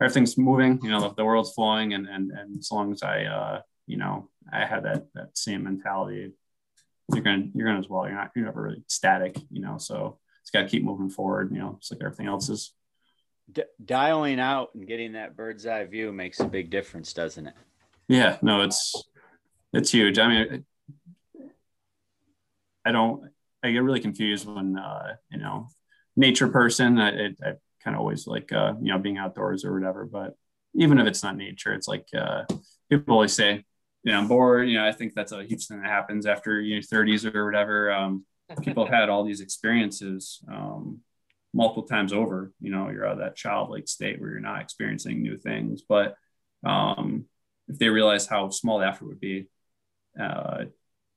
[0.00, 0.80] everything's moving.
[0.82, 3.96] You know, the, the, world's flowing, and and and as long as I, uh, you
[3.96, 6.32] know, I had that that same mentality.
[7.12, 8.06] You're gonna you're gonna as well.
[8.06, 9.78] You're not you're never really static, you know.
[9.78, 11.50] So it's got to keep moving forward.
[11.52, 12.72] You know, it's like everything else is.
[13.52, 17.54] D- dialing out and getting that bird's eye view makes a big difference, doesn't it?
[18.08, 19.04] Yeah, no, it's
[19.72, 20.18] it's huge.
[20.18, 20.64] I mean,
[22.84, 23.30] I don't.
[23.62, 25.68] I get really confused when uh, you know
[26.16, 26.98] nature person.
[26.98, 30.06] I, I kind of always like uh, you know being outdoors or whatever.
[30.06, 30.34] But
[30.74, 32.44] even if it's not nature, it's like uh,
[32.90, 33.64] people always say,
[34.02, 34.68] you know, I'm bored.
[34.68, 37.92] You know, I think that's a huge thing that happens after your 30s or whatever.
[37.92, 38.24] Um,
[38.62, 41.00] people have had all these experiences um,
[41.52, 42.52] multiple times over.
[42.60, 45.82] You know, you're out of that childlike state where you're not experiencing new things.
[45.88, 46.14] But
[46.64, 47.26] um,
[47.68, 49.48] if they realize how small the effort would be
[50.20, 50.64] uh,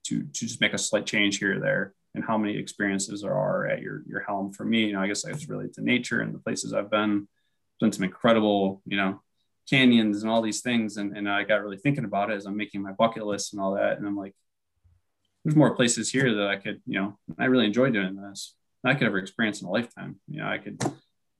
[0.05, 3.33] to to just make a slight change here or there, and how many experiences there
[3.33, 4.53] are at your your helm.
[4.53, 6.91] For me, you know, I guess I just relate to nature and the places I've
[6.91, 7.27] been.
[7.79, 9.19] Been some incredible, you know,
[9.69, 10.97] canyons and all these things.
[10.97, 13.61] And, and I got really thinking about it as I'm making my bucket list and
[13.61, 13.97] all that.
[13.97, 14.35] And I'm like,
[15.43, 18.55] there's more places here that I could, you know, I really enjoy doing this.
[18.83, 20.19] I could ever experience in a lifetime.
[20.27, 20.83] You know, I could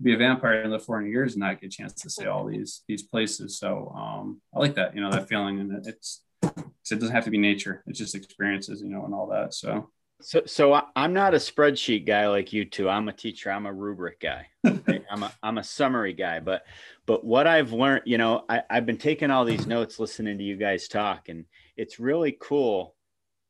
[0.02, 2.46] be a vampire and live 400 years and not get a chance to see all
[2.46, 3.58] these these places.
[3.58, 5.60] So um, I like that, you know, that feeling.
[5.60, 9.28] And it's it doesn't have to be nature; it's just experiences, you know, and all
[9.28, 9.54] that.
[9.54, 9.90] So.
[10.22, 12.88] So, so I'm not a spreadsheet guy like you two.
[12.88, 13.52] I'm a teacher.
[13.52, 14.48] I'm a rubric guy.
[14.64, 16.40] I'm a I'm a summary guy.
[16.40, 16.66] But
[17.06, 20.44] but what I've learned, you know, I, I've been taking all these notes, listening to
[20.44, 21.44] you guys talk, and
[21.76, 22.96] it's really cool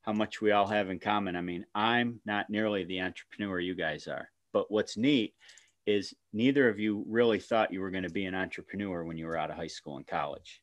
[0.04, 1.36] how much we all have in common.
[1.36, 5.34] I mean, I'm not nearly the entrepreneur you guys are, but what's neat
[5.86, 9.26] is neither of you really thought you were going to be an entrepreneur when you
[9.26, 10.62] were out of high school and college.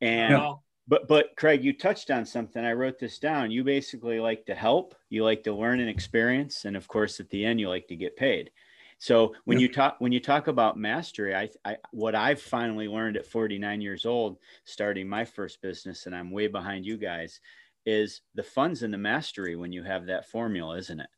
[0.00, 0.54] And Yeah.
[0.88, 2.64] but but Craig, you touched on something.
[2.64, 3.50] I wrote this down.
[3.52, 7.30] You basically like to help, you like to learn and experience, and of course, at
[7.30, 8.50] the end, you like to get paid.
[8.98, 9.62] So when Yep.
[9.62, 13.80] you talk when you talk about mastery, I, I what I've finally learned at 49
[13.80, 17.40] years old, starting my first business, and I'm way behind you guys,
[17.86, 21.08] is the fun's in the mastery when you have that formula, isn't it?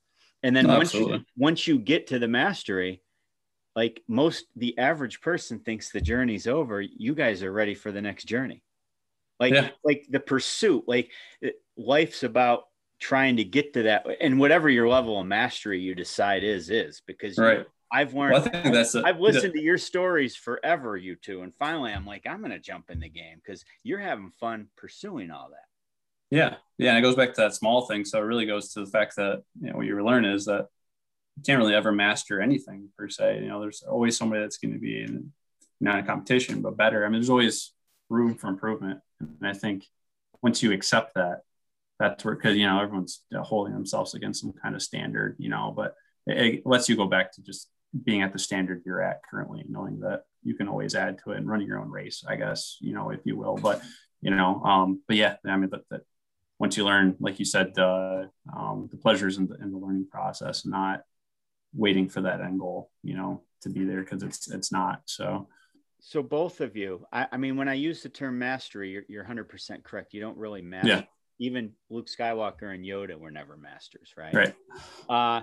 [0.42, 3.03] And then Oh, once you once you get to the mastery,
[3.77, 6.81] like most the average person thinks the journey's over.
[6.81, 8.62] You guys are ready for the next journey.
[9.40, 9.70] Like Yeah.
[9.85, 11.11] like the pursuit, like
[11.77, 12.64] life's about
[13.01, 17.03] trying to get to that and whatever your level of mastery you decide is is
[17.07, 17.66] because you- Right.
[17.94, 21.42] I've learned Well, I think that's a, I've listened to your stories forever, you two,
[21.42, 25.31] and finally I'm like, I'm gonna jump in the game because you're having fun pursuing
[25.31, 25.66] all that.
[26.33, 28.07] Yeah, yeah, and it goes back to that small thing.
[28.07, 30.68] So it really goes to the fact that you know what you learn is that
[31.37, 33.40] you can't really ever master anything per se.
[33.42, 35.31] You know, there's always somebody that's going to be in
[35.79, 37.05] not a competition, but better.
[37.05, 37.75] I mean, there's always
[38.09, 39.85] room for improvement, and I think
[40.42, 41.40] once you accept that,
[41.99, 45.71] that's where because you know everyone's holding themselves against some kind of standard, you know,
[45.77, 45.95] but
[46.27, 47.68] it, it lets you go back to just
[48.05, 51.37] being at the standard you're at currently, knowing that you can always add to it
[51.37, 53.57] and run your own race, I guess, you know, if you will.
[53.57, 53.83] But
[54.23, 56.03] you know, um, but yeah, I mean, that, that
[56.62, 58.22] once you learn, like you said, uh,
[58.57, 61.01] um, the pleasures in the, in the learning process, not
[61.75, 65.03] waiting for that end goal, you know, to be there because it's it's not.
[65.07, 65.48] So
[65.98, 69.25] So both of you, I, I mean, when I use the term mastery, you're, you're
[69.25, 70.14] 100% correct.
[70.14, 70.88] You don't really master.
[70.88, 71.03] Yeah.
[71.40, 74.33] Even Luke Skywalker and Yoda were never masters, right?
[74.33, 74.55] right,
[75.09, 75.40] Uh,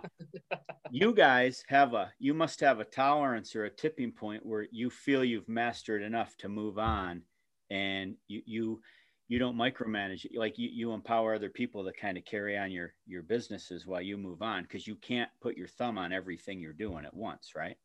[0.90, 4.90] you guys have a, you must have a tolerance or a tipping point where you
[4.90, 7.24] feel you've mastered enough to move on,
[7.70, 8.82] and you you
[9.30, 10.26] you don't micromanage.
[10.36, 14.02] Like you you empower other people to kind of carry on your your businesses while
[14.02, 17.54] you move on because you can't put your thumb on everything you're doing at once,
[17.56, 17.78] right?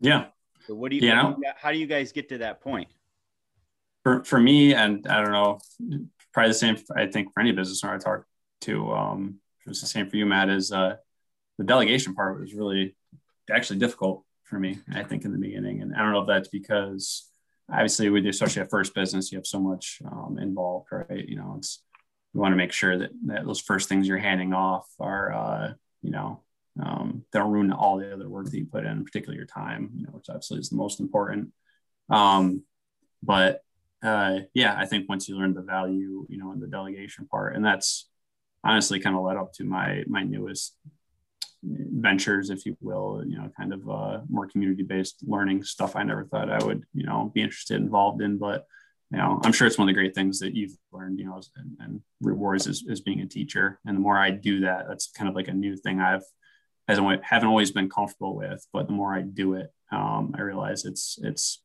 [0.00, 0.28] yeah.
[0.66, 1.24] So what do you, Yeah.
[1.24, 2.88] what do you- how do you guys get to that point?
[4.02, 5.58] For for me, and I don't know,
[6.32, 6.76] probably the same.
[6.96, 8.26] I think for any business owner I talk
[8.62, 10.48] to, um, it was the same for you, Matt.
[10.48, 10.96] Is uh,
[11.58, 12.96] the delegation part was really
[13.50, 14.78] actually difficult for me.
[14.92, 17.29] I think in the beginning, and I don't know if that's because
[17.72, 21.28] obviously with especially a first business, you have so much um, involved, right?
[21.28, 21.82] You know, it's
[22.32, 25.72] you want to make sure that, that those first things you're handing off are, uh,
[26.02, 26.42] you know,
[26.80, 30.04] um, don't ruin all the other work that you put in, particularly your time, you
[30.04, 31.48] know, which obviously is the most important.
[32.08, 32.62] Um,
[33.22, 33.62] but
[34.02, 37.54] uh, yeah, I think once you learn the value, you know, in the delegation part,
[37.54, 38.08] and that's
[38.62, 40.76] honestly kind of led up to my my newest
[41.62, 45.96] ventures, if you will, you know, kind of uh, more community based learning stuff.
[45.96, 48.66] I never thought I would, you know, be interested involved in, but
[49.10, 51.40] you know, I'm sure it's one of the great things that you've learned, you know,
[51.56, 53.80] and, and rewards is, is being a teacher.
[53.84, 56.22] And the more I do that, that's kind of like a new thing I've
[56.86, 60.84] hasn't haven't always been comfortable with, but the more I do it, um, I realize
[60.84, 61.62] it's it's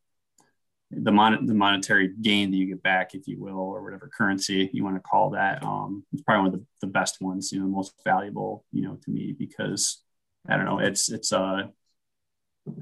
[1.03, 4.69] the mon- the monetary gain that you get back, if you will, or whatever currency
[4.73, 5.63] you want to call that.
[5.63, 8.97] Um, it's probably one of the, the best ones, you know, most valuable, you know,
[9.03, 10.01] to me because
[10.47, 11.63] I don't know, it's it's uh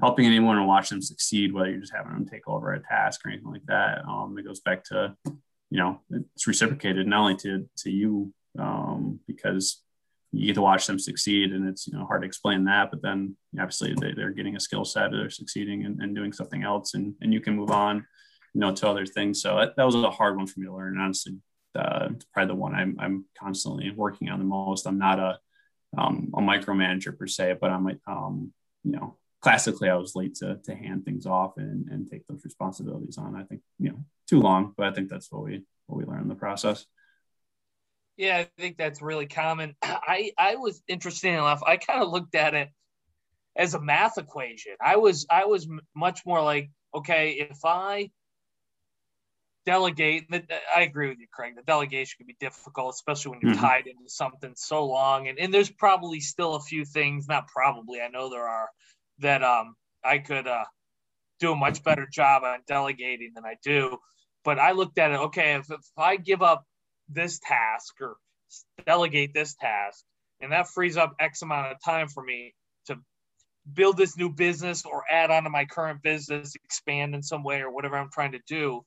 [0.00, 3.20] helping anyone and watch them succeed, whether you're just having them take over a task
[3.24, 4.04] or anything like that.
[4.08, 9.20] Um, it goes back to, you know, it's reciprocated not only to to you um,
[9.26, 9.82] because
[10.34, 13.02] you get to watch them succeed and it's you know hard to explain that but
[13.02, 16.94] then obviously they, they're getting a skill set they're succeeding and, and doing something else
[16.94, 18.04] and, and you can move on
[18.54, 19.42] you know to other things.
[19.42, 21.34] So that, that was a hard one for me to learn honestly.
[21.76, 24.86] Uh, probably the one I'm, I'm constantly working on the most.
[24.86, 25.40] I'm not a
[25.98, 30.34] um, a micromanager per se but i'm like um, you know classically i was late
[30.34, 34.04] to, to hand things off and, and take those responsibilities on i think you know
[34.28, 36.84] too long but i think that's what we what we learn in the process
[38.16, 39.76] Yeah, I think that's really common.
[39.82, 41.62] I I was interesting enough.
[41.66, 42.68] I kind of looked at it
[43.56, 44.74] as a math equation.
[44.80, 48.10] I was I was m- much more like, okay, if I
[49.66, 50.26] delegate,
[50.76, 51.54] I agree with you, Craig.
[51.56, 53.60] The delegation can be difficult, especially when you're Mhm.
[53.60, 55.28] tied into something so long.
[55.28, 58.70] And and there's probably still a few things, not probably, I know there are,
[59.18, 60.64] that um I could uh
[61.40, 63.98] do a much better job on delegating than I do.
[64.44, 66.64] But I looked at it, okay, if, if I give up
[67.08, 68.16] this task or
[68.86, 70.04] delegate this task
[70.40, 72.54] and that frees up x amount of time for me
[72.86, 72.96] to
[73.72, 77.60] build this new business or add on to my current business expand in some way
[77.60, 78.84] or whatever i'm trying to do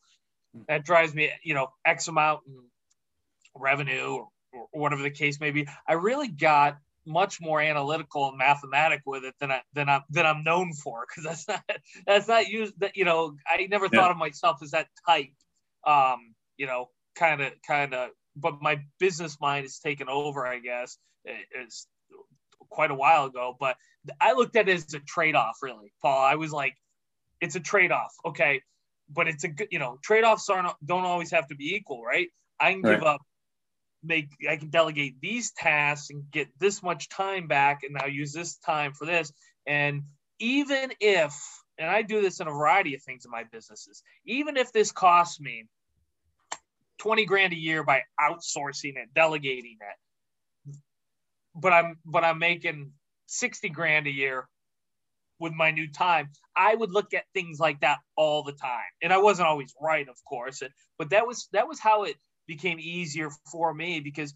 [0.68, 2.56] that drives me you know x amount in
[3.56, 6.78] revenue or, or whatever the case may be i really got
[7.08, 11.06] much more analytical and mathematic with it than I than I'm than I'm known for
[11.08, 14.02] because that's not that's not used that you know I never Yeah.
[14.02, 15.30] thought of myself as that type
[15.86, 20.60] um you know kind of kind of but my business mind is taken over i
[20.60, 21.88] guess it's
[22.70, 23.76] quite a while ago, but
[24.20, 26.26] I looked at it as a trade off, really, Paul.
[26.26, 26.76] I was like,
[27.42, 28.14] it's a trade off.
[28.26, 28.62] Okay.
[29.10, 32.04] But it's a good, you know, trade offs aren't, don't always have to be equal,
[32.04, 32.28] right?
[32.60, 33.22] I can give up,
[34.04, 38.34] make, I can delegate these tasks and get this much time back and now use
[38.34, 39.32] this time for this.
[39.66, 40.04] And
[40.40, 41.34] even if,
[41.78, 44.92] and I do this in a variety of things in my businesses, even if this
[44.92, 45.68] costs me
[47.00, 50.76] 20 grand a year by outsourcing it, delegating it,
[51.56, 52.92] but I'm, but I'm making
[53.28, 54.48] 60 grand a year
[55.40, 58.90] with my new time, I would look at things like that all the time.
[59.02, 60.62] And I wasn't always right, of course,
[60.98, 62.16] but that was that was how it
[62.48, 64.34] became easier for me because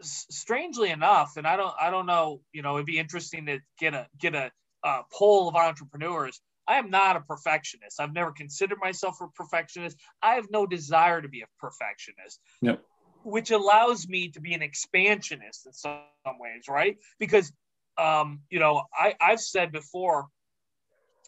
[0.00, 3.94] strangely enough, and I don't I don't know, you know, it'd be interesting to get
[3.94, 4.50] a get a,
[4.82, 6.40] a poll of entrepreneurs.
[6.66, 8.00] I am not a perfectionist.
[8.00, 9.98] I've never considered myself a perfectionist.
[10.22, 12.40] I have no desire to be a perfectionist.
[12.62, 12.82] Yep.
[13.22, 16.02] Which allows me to be an expansionist in some
[16.38, 16.96] ways, right?
[17.18, 17.52] Because
[17.96, 20.26] um, you know, I, I've said before,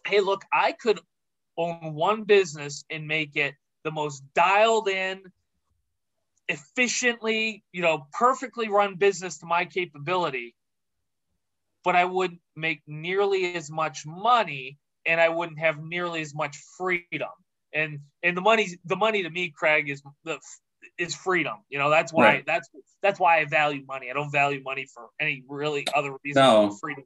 [0.07, 1.01] hey, look, I could
[1.57, 5.23] own one business and make it the most dialed in,
[6.49, 10.55] efficiently, you know, perfectly run business to my capability,
[11.85, 16.57] but I wouldn't make nearly as much money and I wouldn't have nearly as much
[16.77, 17.29] freedom.
[17.73, 20.39] And and the money the money to me, Craig, is the
[20.99, 21.57] is freedom.
[21.69, 22.47] You know, that's why right.
[22.47, 22.69] that's
[23.03, 24.11] that's why I value money.
[24.11, 26.77] I don't value money for any really other reason no.
[26.81, 27.05] freedom.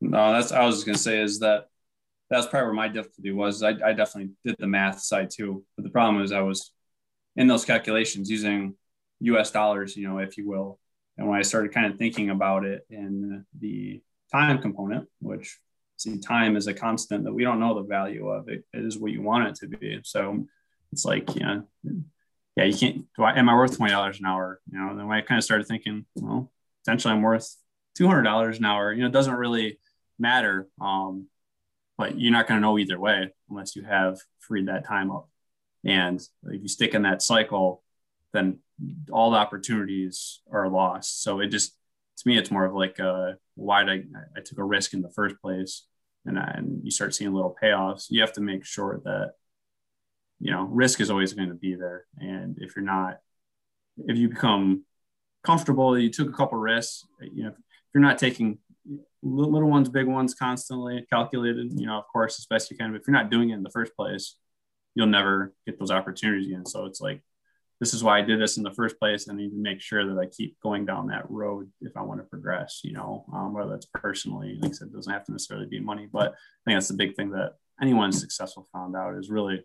[0.00, 1.68] No, that's I was just gonna say is that
[2.30, 3.62] that's probably where my difficulty was.
[3.62, 6.72] I, I definitely did the math side too, but the problem is I was
[7.36, 8.74] in those calculations using
[9.20, 9.50] U.S.
[9.50, 10.78] dollars, you know, if you will.
[11.16, 15.58] And when I started kind of thinking about it in the time component, which
[15.96, 18.98] see time is a constant that we don't know the value of it, it is
[18.98, 20.00] what you want it to be.
[20.04, 20.46] So
[20.92, 21.64] it's like, you know,
[22.56, 23.04] yeah, you can't.
[23.16, 24.60] Do I, am I worth twenty dollars an hour?
[24.70, 26.52] You know, then I kind of started thinking, well,
[26.84, 27.56] potentially I'm worth
[27.96, 28.92] two hundred dollars an hour.
[28.92, 29.78] You know, it doesn't really
[30.18, 31.26] matter, um,
[31.98, 35.28] but you're not going to know either way unless you have freed that time up.
[35.84, 37.82] And if you stick in that cycle,
[38.32, 38.58] then
[39.10, 41.22] all the opportunities are lost.
[41.22, 41.76] So it just,
[42.24, 45.02] to me, it's more of like, uh, why did I, I took a risk in
[45.02, 45.86] the first place,
[46.26, 48.06] and, I, and you start seeing little payoffs.
[48.08, 49.32] You have to make sure that
[50.40, 52.04] you know, risk is always going to be there.
[52.18, 53.18] And if you're not,
[54.06, 54.84] if you become
[55.42, 57.54] comfortable, you took a couple risks, you know, if
[57.94, 58.58] you're not taking
[59.22, 63.00] little ones, big ones constantly calculated, you know, of course, as best you can, but
[63.00, 64.36] if you're not doing it in the first place,
[64.94, 66.66] you'll never get those opportunities again.
[66.66, 67.22] So it's like,
[67.80, 69.28] this is why I did this in the first place.
[69.28, 72.20] I need to make sure that I keep going down that road if I want
[72.20, 75.66] to progress, you know, um, whether that's personally, like I said, doesn't have to necessarily
[75.66, 79.28] be money, but I think that's the big thing that anyone successful found out is
[79.28, 79.64] really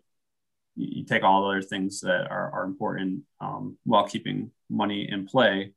[0.76, 5.26] you take all the other things that are, are important um, while keeping money in
[5.26, 5.72] play,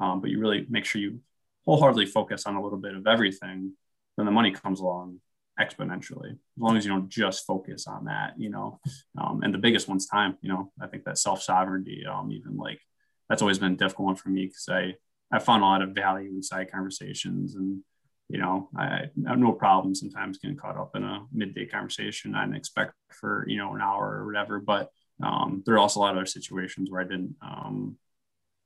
[0.00, 1.20] um, but you really make sure you
[1.66, 3.72] wholeheartedly focus on a little bit of everything,
[4.16, 5.20] then the money comes along
[5.60, 8.78] exponentially as long as you don't just focus on that you know
[9.18, 12.80] um, and the biggest one's time you know i think that self-sovereignty um, even like
[13.28, 14.94] that's always been a difficult one for me because i
[15.32, 17.82] i found a lot of value in side conversations and
[18.28, 22.34] you know, I, I, have no problem sometimes getting caught up in a midday conversation.
[22.34, 24.90] I didn't expect for, you know, an hour or whatever, but
[25.22, 27.96] um, there are also a lot of other situations where I didn't, um,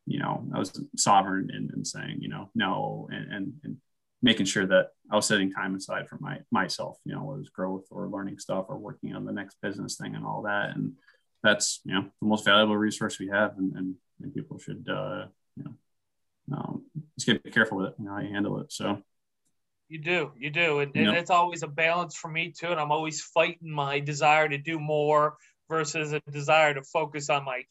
[0.06, 3.76] you know, I was sovereign in, in saying, you know, no, and, and, and,
[4.22, 7.40] making sure that I was setting time aside for my myself, you know, whether it
[7.40, 10.76] was growth or learning stuff or working on the next business thing and all that.
[10.76, 10.94] And
[11.42, 13.56] that's, you know, the most valuable resource we have.
[13.56, 16.82] And, and, and people should, uh, you know, um,
[17.18, 18.72] just get careful with it, you know, how you handle it.
[18.72, 19.02] So,
[19.88, 22.68] you do, you do, and, and it's always a balance for me too.
[22.68, 25.36] And I'm always fighting my desire to do more
[25.68, 27.62] versus a desire to focus on my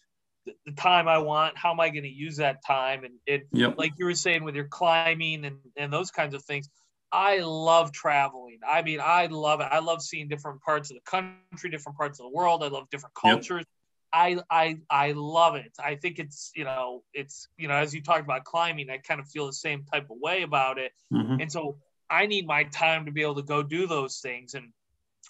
[0.65, 1.57] the time I want.
[1.57, 3.03] How am I going to use that time?
[3.03, 3.77] And it, yep.
[3.77, 6.69] like you were saying with your climbing and and those kinds of things.
[7.11, 8.59] I love traveling.
[8.67, 9.67] I mean, I love it.
[9.71, 12.63] I love seeing different parts of the country, different parts of the world.
[12.63, 13.65] I love different cultures.
[13.65, 13.65] Yep.
[14.13, 15.71] I I I love it.
[15.83, 19.19] I think it's you know it's you know as you talked about climbing, I kind
[19.19, 20.91] of feel the same type of way about it.
[21.11, 21.41] Mm-hmm.
[21.41, 21.77] And so
[22.09, 24.55] I need my time to be able to go do those things.
[24.55, 24.71] And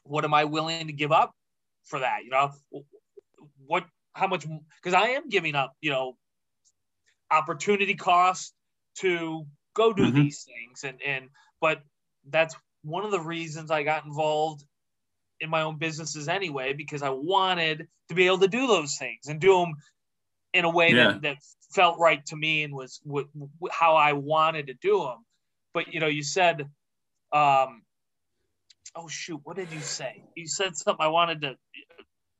[0.03, 1.35] what am I willing to give up
[1.83, 2.23] for that?
[2.23, 2.51] You know,
[3.65, 3.85] what,
[4.19, 4.45] how much,
[4.81, 6.17] because I am giving up, you know,
[7.31, 8.53] opportunity cost
[8.99, 9.45] to
[9.75, 10.15] go do mm-hmm.
[10.15, 10.83] these things.
[10.83, 11.29] And, and,
[11.61, 11.81] but
[12.29, 14.63] that's one of the reasons I got involved
[15.39, 19.27] in my own businesses anyway, because I wanted to be able to do those things
[19.27, 19.73] and do them
[20.53, 21.11] in a way yeah.
[21.11, 21.37] that, that
[21.73, 22.99] felt right to me and was
[23.71, 25.25] how I wanted to do them
[25.73, 26.61] but you know, you said,
[27.31, 27.83] um,
[28.95, 30.23] oh shoot, what did you say?
[30.35, 31.03] You said something.
[31.03, 31.55] I wanted to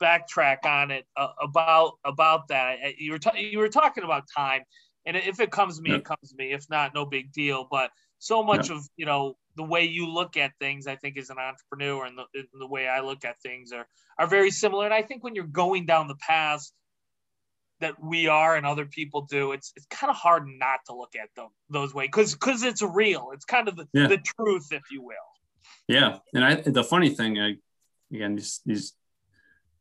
[0.02, 2.78] backtrack on it uh, about about that.
[2.98, 4.64] You were ta- you were talking about time,
[5.06, 6.52] and if it comes to me, it comes to me.
[6.52, 7.68] If not, no big deal.
[7.70, 8.76] But so much yeah.
[8.76, 12.18] of you know the way you look at things i think as an entrepreneur and
[12.18, 13.88] the, and the way i look at things are
[14.18, 16.70] are very similar and i think when you're going down the path
[17.80, 21.16] that we are and other people do it's it's kind of hard not to look
[21.16, 24.08] at them those way because because it's real it's kind of the, yeah.
[24.08, 25.16] the truth if you will
[25.88, 27.56] yeah and i the funny thing i
[28.14, 28.94] again these these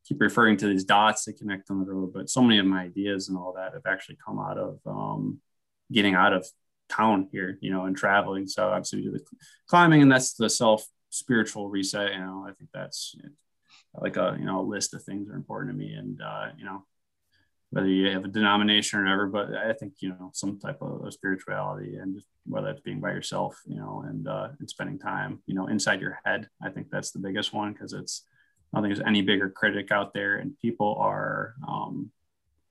[0.09, 2.83] keep referring to these dots that connect on the road but so many of my
[2.83, 5.39] ideas and all that have actually come out of um,
[5.93, 6.47] getting out of
[6.89, 8.47] town here you know and traveling.
[8.47, 9.25] So obviously we do the
[9.69, 12.47] climbing and that's the self spiritual reset you know.
[12.49, 13.15] I think that's
[13.95, 15.93] like a you know a list of things that are important to me.
[15.93, 16.85] And uh, you know
[17.71, 21.13] whether you have a denomination or whatever, but I think, you know, some type of
[21.13, 25.43] spirituality and just whether it's being by yourself, you know, and, uh, and spending time,
[25.45, 26.49] you know, inside your head.
[26.63, 28.25] I think that's the biggest one because it's,
[28.73, 32.11] I don't think there's any bigger critic out there and people are, um,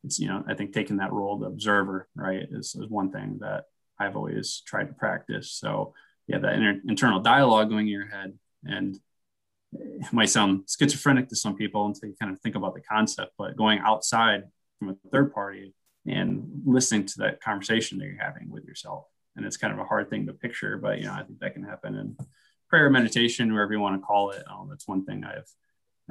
[0.03, 3.37] it's, you know, I think taking that role, the observer, right, is, is one thing
[3.41, 3.65] that
[3.99, 5.51] I've always tried to practice.
[5.51, 5.93] So
[6.27, 8.99] yeah, that inter- internal dialogue going in your head and
[9.73, 13.33] it might sound schizophrenic to some people until you kind of think about the concept,
[13.37, 14.43] but going outside
[14.79, 15.73] from a third party
[16.05, 19.05] and listening to that conversation that you're having with yourself.
[19.35, 21.53] And it's kind of a hard thing to picture, but you know, I think that
[21.53, 22.17] can happen in
[22.69, 24.43] prayer, meditation, wherever you want to call it.
[24.49, 25.49] Um, that's one thing I've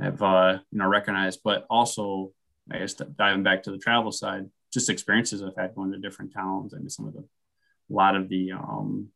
[0.01, 2.33] I've uh, you know recognized, but also
[2.71, 6.35] I guess diving back to the travel side, just experiences I've had going to different
[6.35, 9.09] towns and some of the a lot of the um,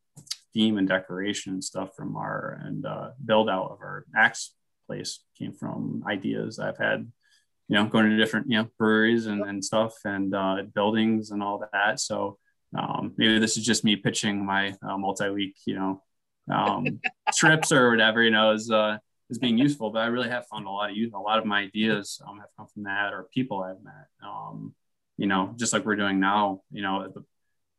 [0.54, 4.54] theme and decoration and stuff from our and uh, build out of our axe
[4.86, 7.10] place came from ideas I've had
[7.70, 11.40] you know, going to different, you know, breweries and, and stuff and uh, buildings and
[11.40, 12.00] all that.
[12.00, 12.36] So
[12.76, 16.02] um, maybe this is just me pitching my uh, multi-week, you know,
[16.52, 17.00] um,
[17.32, 18.98] trips or whatever, you know, is, uh,
[19.30, 21.12] is being useful, but I really have found a lot of use.
[21.14, 24.74] A lot of my ideas um, have come from that or people I've met, um,
[25.16, 27.12] you know, just like we're doing now, you know,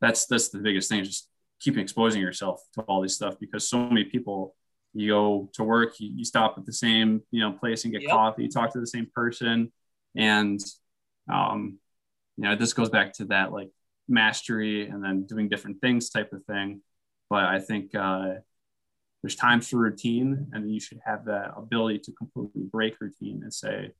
[0.00, 1.28] that's, that's the biggest thing, just
[1.60, 4.54] keeping exposing yourself to all this stuff because so many people
[4.94, 8.02] you go to work, you, you stop at the same, you know, place and get
[8.02, 8.10] yep.
[8.10, 9.72] coffee, you talk to the same person,
[10.14, 10.60] and
[11.32, 11.78] um,
[12.36, 13.70] you know this goes back to that like
[14.08, 16.80] mastery and then doing different things type of thing
[17.30, 18.34] but i think uh,
[19.22, 23.52] there's times for routine and you should have that ability to completely break routine and
[23.52, 23.90] say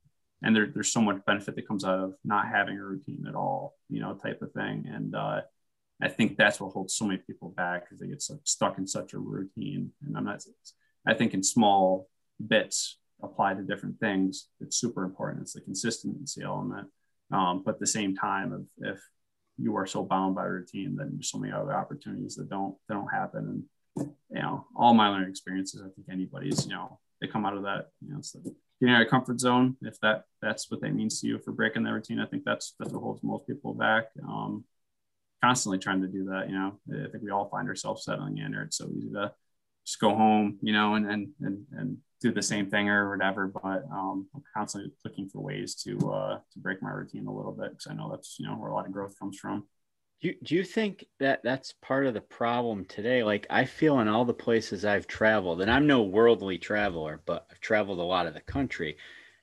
[0.45, 3.35] and there, there's so much benefit that comes out of not having a routine at
[3.35, 5.41] all you know type of thing and uh,
[6.01, 8.87] i think that's what holds so many people back because they get so, stuck in
[8.87, 10.43] such a routine and i'm not
[11.07, 12.07] i think in small
[12.45, 15.41] bits apply to different things, it's super important.
[15.41, 16.87] It's the consistency element.
[17.31, 19.01] Um, but at the same time, if, if
[19.57, 22.95] you are so bound by routine, then there's so many other opportunities that don't that
[22.95, 23.47] don't happen.
[23.47, 23.63] And
[23.95, 27.63] you know, all my learning experiences, I think anybody's, you know, they come out of
[27.63, 29.77] that, you know, it's the getting out of comfort zone.
[29.81, 32.73] If that that's what that means to you for breaking that routine, I think that's
[32.79, 34.05] that's what holds most people back.
[34.27, 34.65] Um,
[35.43, 38.55] constantly trying to do that, you know, I think we all find ourselves settling in,
[38.55, 39.31] or it's so easy to
[39.85, 43.47] just go home, you know, and and and, and do the same thing or whatever.
[43.47, 47.51] But um, I'm constantly looking for ways to uh, to break my routine a little
[47.51, 49.65] bit because I know that's you know where a lot of growth comes from.
[50.23, 53.23] Do you, do you think that that's part of the problem today?
[53.23, 57.45] Like I feel in all the places I've traveled, and I'm no worldly traveler, but
[57.51, 58.95] I've traveled a lot of the country.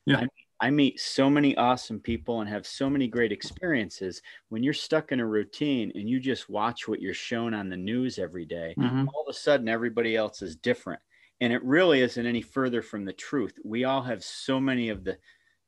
[0.07, 0.21] Yeah.
[0.21, 0.27] I
[0.63, 4.23] I meet so many awesome people and have so many great experiences.
[4.49, 7.77] When you're stuck in a routine and you just watch what you're shown on the
[7.77, 9.07] news every day, mm-hmm.
[9.09, 11.01] all of a sudden everybody else is different.
[11.43, 13.59] And it really isn't any further from the truth.
[13.65, 15.19] We all have so many of the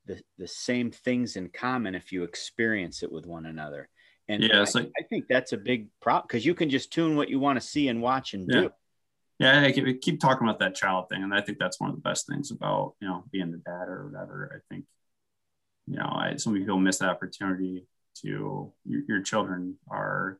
[0.06, 3.90] the, the same things in common if you experience it with one another.
[4.28, 7.16] And yeah, I, like, I think that's a big problem because you can just tune
[7.16, 8.60] what you want to see and watch and yeah.
[8.60, 8.70] do
[9.42, 11.96] yeah, I keep, keep talking about that child thing, and I think that's one of
[11.96, 14.52] the best things about you know being the dad or whatever.
[14.54, 14.84] I think
[15.88, 17.86] you know I, some people miss that opportunity
[18.22, 20.38] to your, your children are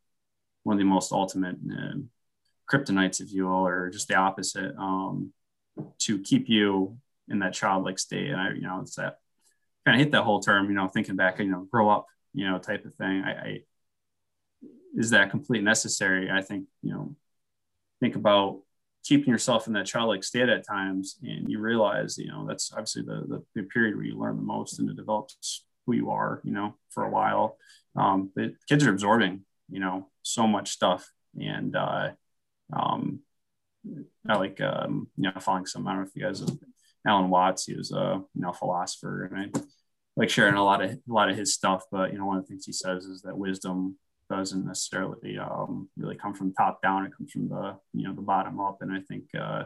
[0.63, 1.97] one of the most ultimate uh,
[2.71, 5.33] kryptonites, if you will, or just the opposite, um,
[5.99, 6.97] to keep you
[7.29, 8.31] in that childlike state.
[8.31, 9.19] And I, you know, it's that
[9.85, 12.49] kind of hit that whole term, you know, thinking back, you know, grow up, you
[12.49, 13.23] know, type of thing.
[13.25, 13.61] I, I
[14.97, 16.31] is that complete necessary?
[16.31, 17.17] I think, you know,
[18.01, 18.61] think about
[19.05, 23.03] keeping yourself in that childlike state at times and you realize you know that's obviously
[23.03, 26.41] the, the, the period where you learn the most and it develops who you are
[26.45, 27.57] you know for a while
[27.97, 29.41] um, but kids are absorbing
[29.71, 32.11] you know so much stuff and uh,
[32.73, 33.21] um,
[34.29, 36.57] I like um, you know following some I don't know if you guys have,
[37.05, 39.61] Alan Watts he was a you know philosopher and I
[40.17, 42.45] like sharing a lot of a lot of his stuff but you know one of
[42.45, 43.97] the things he says is that wisdom
[44.37, 47.07] doesn't necessarily um, really come from top down.
[47.07, 47.65] It comes from the
[47.99, 49.63] you know the bottom up, and I think uh,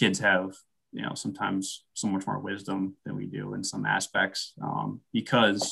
[0.00, 0.48] kids have
[0.96, 4.88] you know sometimes so much more wisdom than we do in some aspects um,
[5.18, 5.62] because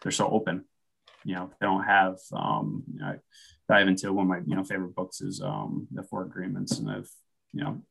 [0.00, 0.56] they're so open.
[1.24, 3.16] you know, they don't have, um, you know, I
[3.68, 6.78] dive into one of my, you know, favorite books is um, The Four Agreements.
[6.78, 7.10] And I've,
[7.52, 7.82] you know,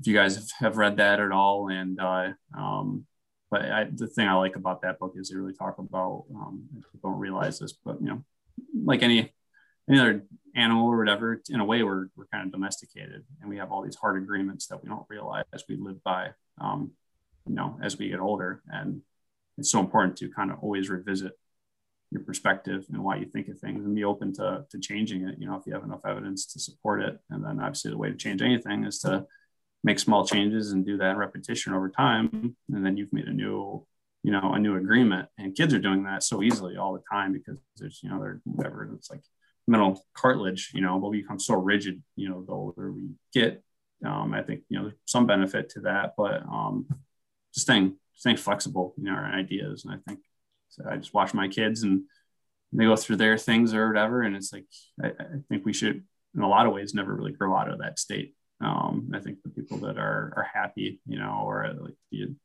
[0.00, 1.68] if you guys have, read that at all.
[1.70, 3.06] And, uh, um,
[3.50, 6.64] but I, the thing I like about that book is they really talk about, um,
[6.74, 8.24] people don't realize this, but, you know,
[8.84, 9.32] like any,
[9.88, 10.24] any other
[10.56, 13.82] animal or whatever, in a way, we're, we're kind of domesticated and we have all
[13.82, 16.30] these hard agreements that we don't realize we live by,
[16.60, 16.92] um,
[17.46, 18.62] you know, as we get older.
[18.68, 19.02] And
[19.58, 21.32] it's so important to kind of always revisit
[22.10, 25.36] your perspective and why you think of things and be open to, to changing it,
[25.38, 27.18] you know, if you have enough evidence to support it.
[27.30, 29.26] And then obviously the way to change anything is to
[29.82, 32.54] make small changes and do that repetition over time.
[32.72, 33.84] And then you've made a new,
[34.24, 35.28] you know, a new agreement.
[35.36, 38.40] And kids are doing that so easily all the time because there's, you know, they're
[38.44, 39.20] whatever, it's like
[39.68, 43.62] mental cartilage, you know, we become so rigid, you know, the older we get.
[44.04, 46.86] Um, I think, you know, there's some benefit to that, but um,
[47.52, 49.84] just staying, staying flexible, you know, our ideas.
[49.84, 50.20] And I think
[50.70, 52.04] so I just watch my kids and
[52.72, 54.22] they go through their things or whatever.
[54.22, 54.64] And it's like,
[55.02, 56.02] I, I think we should,
[56.34, 58.34] in a lot of ways, never really grow out of that state.
[58.62, 62.36] Um, I think the people that are, are happy, you know, or like you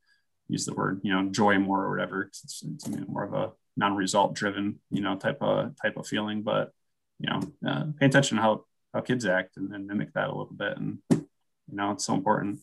[0.50, 4.34] use the word, you know, joy more or whatever, it's, it's more of a non-result
[4.34, 6.72] driven, you know, type of, type of feeling, but,
[7.18, 10.34] you know, uh, pay attention to how, how kids act and then mimic that a
[10.36, 10.76] little bit.
[10.76, 11.26] And, you
[11.70, 12.60] know, it's so important.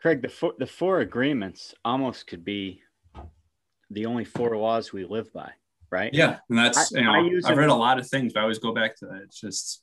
[0.00, 2.82] Craig, the four, the four agreements almost could be
[3.90, 5.50] the only four laws we live by,
[5.90, 6.12] right?
[6.12, 8.42] Yeah, and that's I, you know I have read a lot of things, but I
[8.42, 9.22] always go back to that.
[9.24, 9.82] It's just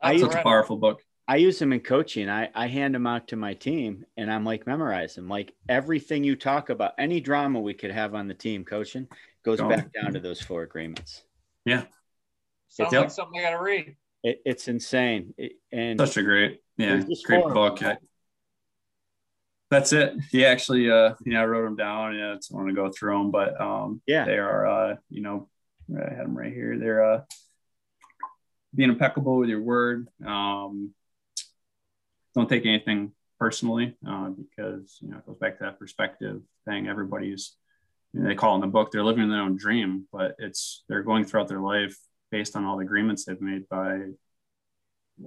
[0.00, 1.02] I such a powerful book.
[1.28, 2.28] I use them in coaching.
[2.28, 5.28] I, I hand them out to my team and I'm like, memorize them.
[5.28, 9.08] Like everything you talk about, any drama we could have on the team coaching
[9.44, 11.22] goes back down to those four agreements.
[11.64, 11.84] Yeah.
[12.68, 13.96] Sounds like something I got to read.
[14.22, 15.34] It, it's insane.
[15.36, 17.80] It, and such a great, yeah, great book
[19.72, 20.14] that's it.
[20.30, 22.14] He actually, uh, you know, I wrote them down.
[22.14, 25.22] Yeah, I don't want to go through them, but um, yeah, they are, uh, you
[25.22, 25.48] know,
[25.96, 26.78] I had them right here.
[26.78, 27.20] They're uh,
[28.74, 30.08] being impeccable with your word.
[30.24, 30.92] Um,
[32.34, 36.88] don't take anything personally uh, because you know it goes back to that perspective thing.
[36.88, 37.56] Everybody's
[38.12, 41.02] you know, they call in the book they're living their own dream, but it's they're
[41.02, 41.96] going throughout their life
[42.30, 44.00] based on all the agreements they've made by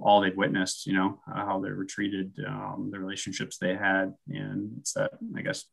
[0.00, 4.14] all they've witnessed, you know, how they were treated, um, the relationships they had.
[4.28, 5.64] And it's that, I guess,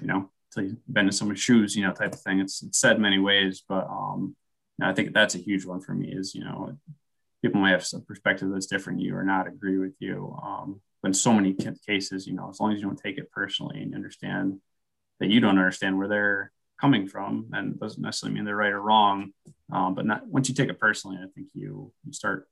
[0.00, 2.40] you know, till you've been in someone's shoes, you know, type of thing.
[2.40, 4.36] It's, it's said many ways, but um,
[4.80, 6.76] I think that's a huge one for me is, you know,
[7.48, 10.36] people may have some perspective that's different you or not agree with you.
[10.44, 13.30] Um, but in so many cases, you know, as long as you don't take it
[13.30, 14.60] personally and you understand
[15.18, 18.82] that you don't understand where they're coming from and doesn't necessarily mean they're right or
[18.82, 19.32] wrong.
[19.72, 22.48] Um, but not once you take it personally, I think you, you start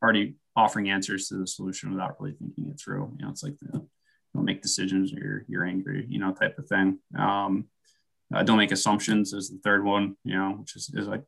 [0.00, 3.12] already offering answers to the solution without really thinking it through.
[3.18, 3.84] You know, it's like the,
[4.34, 7.00] don't make decisions or you're, you're angry, you know, type of thing.
[7.18, 7.64] Um,
[8.32, 11.24] uh, don't make assumptions is the third one, you know, which is, is like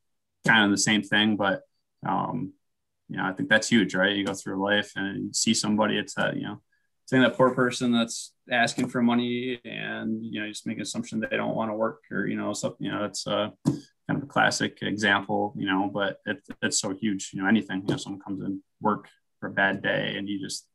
[0.46, 1.62] kind of the same thing, but,
[2.06, 2.52] um,
[3.08, 4.16] you know, I think that's huge, right?
[4.16, 6.60] You go through life and you see somebody, it's that, you know,
[7.06, 11.20] saying that poor person that's asking for money and, you know, just make an assumption
[11.20, 14.22] they don't want to work or, you know, something, you know, it's, uh, kind of
[14.22, 17.96] a classic example, you know, but it, it's so huge, you know, anything, you know,
[17.96, 19.08] someone comes in work
[19.40, 20.66] for a bad day and you just,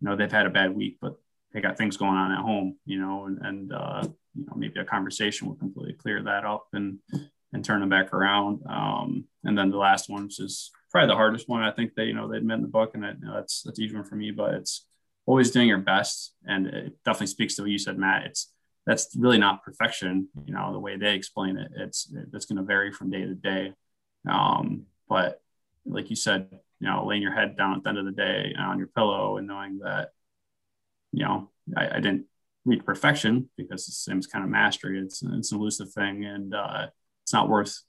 [0.00, 1.16] you know, they've had a bad week, but
[1.52, 4.02] they got things going on at home, you know, and, and uh,
[4.34, 6.98] you know, maybe a conversation will completely clear that up and,
[7.52, 8.60] and turn them back around.
[8.68, 12.06] Um, and then the last one, which is probably the hardest one, I think that,
[12.06, 14.16] you know, they admit in the book and it, you know, that's, that's one for
[14.16, 14.86] me, but it's
[15.26, 16.34] always doing your best.
[16.46, 18.52] And it definitely speaks to what you said, Matt, it's,
[18.86, 22.62] that's really not perfection you know the way they explain it it's it's going to
[22.62, 23.72] vary from day to day
[24.28, 25.40] um, but
[25.86, 26.48] like you said
[26.80, 29.36] you know laying your head down at the end of the day on your pillow
[29.36, 30.10] and knowing that
[31.12, 32.26] you know i, I didn't
[32.64, 36.88] reach perfection because the same kind of mastery it's, it's an elusive thing and uh,
[37.30, 37.82] it's not worth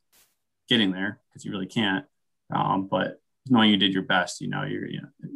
[0.70, 2.06] getting there because you really can't
[2.54, 3.20] um, but
[3.50, 5.30] knowing you did your best you know you're you know,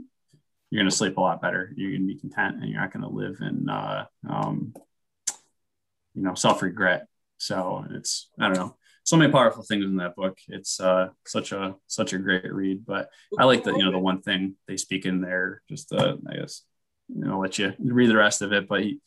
[0.70, 2.94] you're going to sleep a lot better you're going to be content and you're not
[2.94, 4.74] going to live in uh, um,
[6.16, 7.08] you know self regret.
[7.38, 10.40] So it's I don't know so many powerful things in that book.
[10.48, 12.86] It's uh, such a such a great read.
[12.86, 15.62] But I like that you know the one thing they speak in there.
[15.70, 16.64] Just uh, I guess
[17.10, 18.68] you know let you read the rest of it.
[18.68, 19.00] But he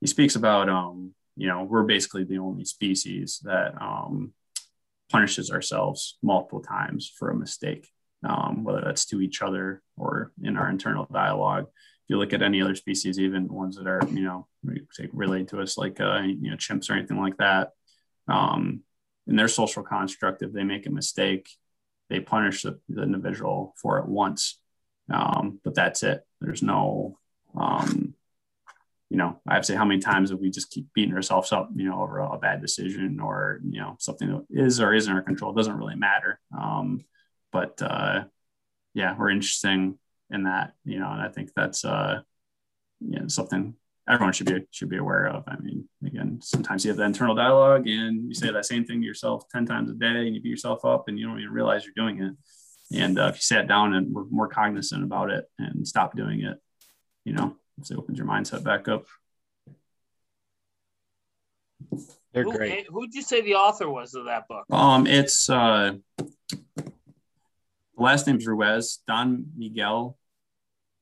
[0.00, 4.32] he speaks about um, you know we're basically the only species that um,
[5.10, 7.88] punishes ourselves multiple times for a mistake,
[8.28, 11.66] um, whether that's to each other or in our internal dialogue
[12.10, 14.46] If you look at any other species, even ones that are, you know,
[15.12, 17.70] related to us, like, uh, you know, chimps or anything like that,
[18.26, 18.82] um,
[19.26, 21.48] in their social construct, if they make a mistake,
[22.08, 24.58] they punish the, the individual for it once.
[25.12, 26.22] Um, but that's it.
[26.40, 27.18] There's no,
[27.56, 28.14] um,
[29.10, 31.50] you know, I have to say how many times have we just keep beating ourselves
[31.52, 35.12] up, you know, over a bad decision or, you know, something that is or isn't
[35.12, 35.52] our control.
[35.52, 36.38] It doesn't really matter.
[36.56, 37.00] Um,
[37.50, 38.24] but uh,
[38.94, 39.98] yeah, we're interesting
[40.30, 42.20] in that, you know, and I think that's uh,
[43.00, 43.74] you know, something
[44.08, 45.42] everyone should be should be aware of.
[45.48, 49.00] I mean, again, sometimes you have the internal dialogue and you say that same thing
[49.00, 51.52] to yourself 10 times a day and you beat yourself up and you don't even
[51.52, 52.34] realize you're doing it.
[52.92, 56.42] And uh, if you sat down and were more cognizant about it and stop doing
[56.42, 56.58] it,
[57.24, 57.56] you know,
[57.88, 59.06] it opens your mindset back up.
[62.32, 62.86] They're Who, great.
[62.88, 64.64] Who'd you say the author was of that book?
[64.70, 66.92] Um, it's uh, the
[67.96, 70.16] last name's Ruiz, Don Miguel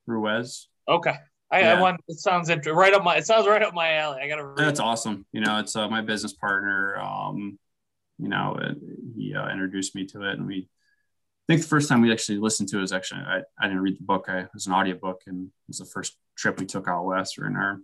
[0.07, 0.69] Ruiz.
[0.87, 1.15] Okay.
[1.51, 1.75] I, Yeah.
[1.75, 2.01] I want.
[2.09, 3.17] It sounds right up my.
[3.17, 4.21] It sounds right up my alley.
[4.23, 4.59] I gotta read.
[4.59, 4.85] That's it.
[4.85, 5.27] awesome.
[5.33, 6.99] You know, it's uh, my business partner.
[6.99, 7.59] Um,
[8.19, 8.75] you know, uh,
[9.17, 10.69] he uh, introduced me to it, and we.
[11.49, 13.99] Think the first time we actually listened to it was actually I, I didn't read
[13.99, 14.27] the book.
[14.29, 17.39] I, it was an audiobook, and it was the first trip we took out west.
[17.39, 17.81] We are in our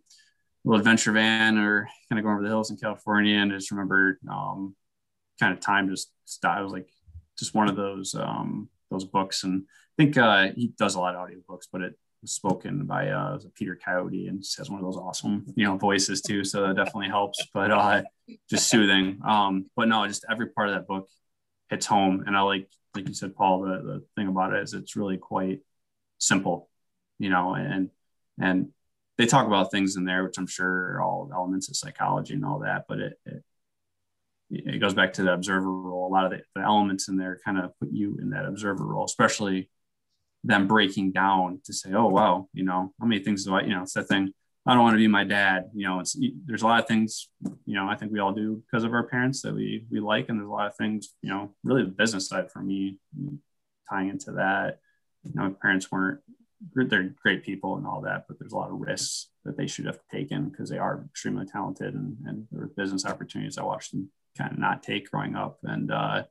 [0.65, 3.71] little adventure van, or kind of going over the hills in California, and I just
[3.71, 4.77] remember um,
[5.41, 6.61] kind of time just stopped.
[6.61, 6.91] It was like
[7.39, 9.63] just one of those um, those books, and
[9.99, 13.39] I think uh, he does a lot of audiobooks, but it was spoken by uh,
[13.55, 16.45] Peter Coyote and just has one of those awesome, you know, voices too.
[16.45, 18.03] So that definitely helps, but uh,
[18.51, 19.21] just soothing.
[19.27, 21.09] Um, but no, just every part of that book
[21.75, 22.25] hits home.
[22.27, 25.19] And I like, like you said, Paul, the, the thing about it is it's really
[25.19, 25.61] quite
[26.19, 26.71] simple,
[27.19, 27.91] you know, and,
[28.41, 28.69] and
[29.19, 32.45] they talk about things in there, which I'm sure are all elements of psychology and
[32.45, 33.43] all that, but it, it,
[34.51, 36.09] it goes back to the observer role.
[36.09, 38.85] A lot of the, the elements in there kind of put you in that observer
[38.85, 39.71] role, especially
[40.45, 43.75] them breaking down to say, oh wow, you know, how many things do I, you
[43.75, 44.33] know, it's that thing.
[44.67, 45.71] I don't want to be my dad.
[45.75, 47.29] You know, it's there's a lot of things,
[47.67, 50.29] you know, I think we all do because of our parents that we we like,
[50.29, 52.99] and there's a lot of things, you know, really the business side for me
[53.89, 54.79] tying into that.
[55.25, 56.21] You know, parents weren't
[56.75, 59.85] they're great people and all that, but there's a lot of risks that they should
[59.85, 63.93] have taken because they are extremely talented and and there were business opportunities I watched
[63.93, 66.25] them kind of not take growing up, and uh,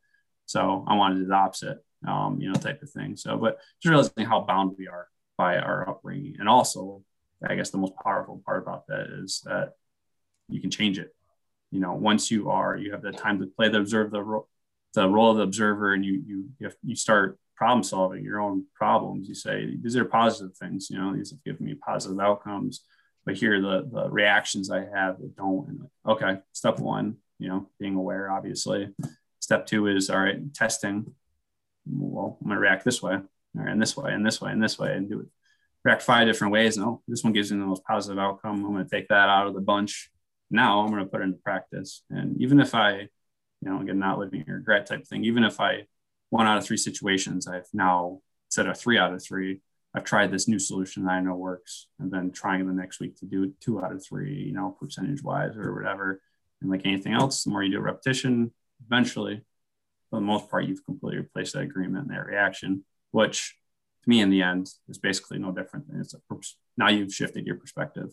[0.45, 3.15] so I wanted the opposite um, you know, type of thing.
[3.15, 5.07] So, but just realizing how bound we are
[5.37, 6.35] by our upbringing.
[6.39, 7.03] And also,
[7.47, 9.73] I guess the most powerful part about that is that
[10.49, 11.15] you can change it.
[11.71, 14.47] You know, once you are, you have the time to play the observe the role,
[14.93, 18.39] the role of the observer, and you you you, have, you start problem solving your
[18.39, 19.27] own problems.
[19.27, 20.89] You say these are positive things.
[20.89, 22.81] You know, these have given me positive outcomes.
[23.25, 25.67] But here the the reactions I have that don't.
[25.67, 28.89] And okay, step one, you know, being aware, obviously.
[29.39, 31.13] Step two is all right, testing
[31.85, 33.17] well, I'm to react this way,
[33.57, 35.27] or in this way, and this way, and this way, and do it.
[35.99, 36.79] Five different ways.
[36.79, 38.65] Oh, this one gives me the most positive outcome.
[38.65, 40.09] I'm going to take that out of the bunch.
[40.49, 42.03] Now I'm going to put it into practice.
[42.09, 43.09] And even if I, you
[43.69, 45.87] know, again, not living in regret type thing, even if I,
[46.29, 49.61] one out of three situations, I've now instead a three out of three,
[49.93, 53.17] I've tried this new solution that I know works, and then trying the next week
[53.17, 56.21] to do two out of three, you know, percentage wise or whatever.
[56.61, 58.51] And like anything else, the more you do a repetition,
[58.85, 59.43] eventually
[60.09, 63.55] for the most part, you've completely replaced that agreement and that reaction, which
[64.03, 66.19] to me in the end is basically no different than it's a,
[66.77, 68.09] now you've shifted your perspective.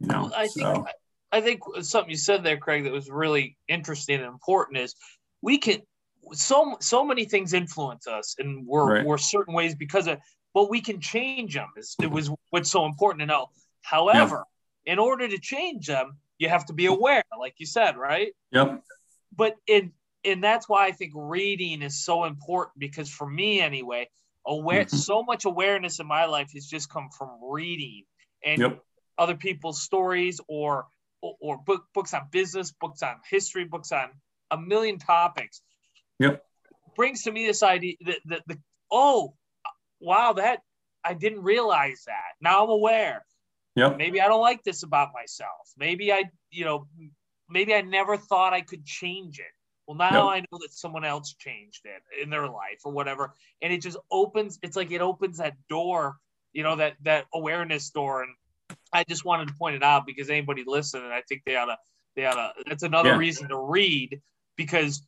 [0.00, 0.86] You know, I think so,
[1.32, 4.94] I think something you said there, Craig, that was really interesting and important is
[5.42, 5.80] we can
[6.32, 9.06] so so many things influence us and we're Right.
[9.06, 10.18] we're certain ways because of
[10.54, 11.68] but we can change them.
[11.76, 12.34] It was mm-hmm.
[12.50, 13.48] what's so important to know.
[13.82, 14.44] However,
[14.86, 18.32] in order to change them, you have to be aware, like you said, right?
[18.50, 18.82] yep,
[19.34, 19.92] but in
[20.24, 24.08] and that's why I think reading is so important because for me anyway,
[24.46, 24.90] aware Mhm.
[24.90, 28.04] so much awareness in my life has just come from reading
[28.44, 28.84] and Yep.
[29.18, 30.86] other people's stories or
[31.22, 34.10] or, or book, books on business, books on history, books on
[34.50, 35.62] a million topics.
[36.18, 36.44] Yep.
[36.94, 39.34] Brings to me this idea that the, the oh
[40.00, 40.60] wow that
[41.02, 42.34] I didn't realize that.
[42.40, 43.24] Now I'm aware
[43.74, 45.72] yep, maybe I don't like this about myself.
[45.76, 46.86] Maybe I, you know,
[47.48, 49.55] maybe I never thought I could change it.
[49.86, 53.72] Well, now I know that someone else changed it in their life or whatever, and
[53.72, 54.58] it just opens.
[54.62, 56.16] It's like it opens that door,
[56.52, 58.22] you know, that that awareness door.
[58.22, 58.34] And
[58.92, 61.78] I just wanted to point it out because anybody listening, I think they ought to,
[62.16, 62.52] they ought to.
[62.66, 63.18] That's another Yeah.
[63.18, 64.20] reason to read
[64.56, 65.02] because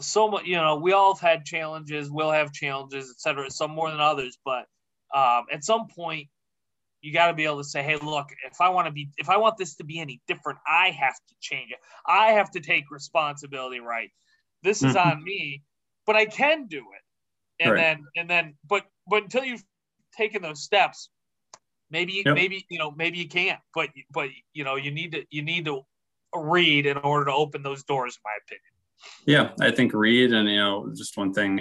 [0.00, 2.10] so much, you know, we all have had challenges.
[2.10, 3.50] We'll have challenges, et cetera.
[3.50, 4.66] Some more than others, but
[5.14, 6.28] um, at some point
[7.04, 9.28] you got to be able to say hey look if i want to be if
[9.28, 12.60] i want this to be any different i have to change it i have to
[12.60, 14.10] take responsibility right
[14.62, 15.04] this is Mhm.
[15.12, 15.62] on me
[16.06, 17.78] but i can do it and Right.
[17.78, 19.64] then and then but but until you've
[20.16, 21.10] taken those steps
[21.90, 22.34] maybe Yep.
[22.34, 25.66] maybe you know maybe you can't but but you know you need to you need
[25.66, 25.82] to
[26.34, 28.70] read in order to open those doors in my opinion
[29.26, 29.52] yeah.
[29.60, 31.60] I think read and you know just one thing.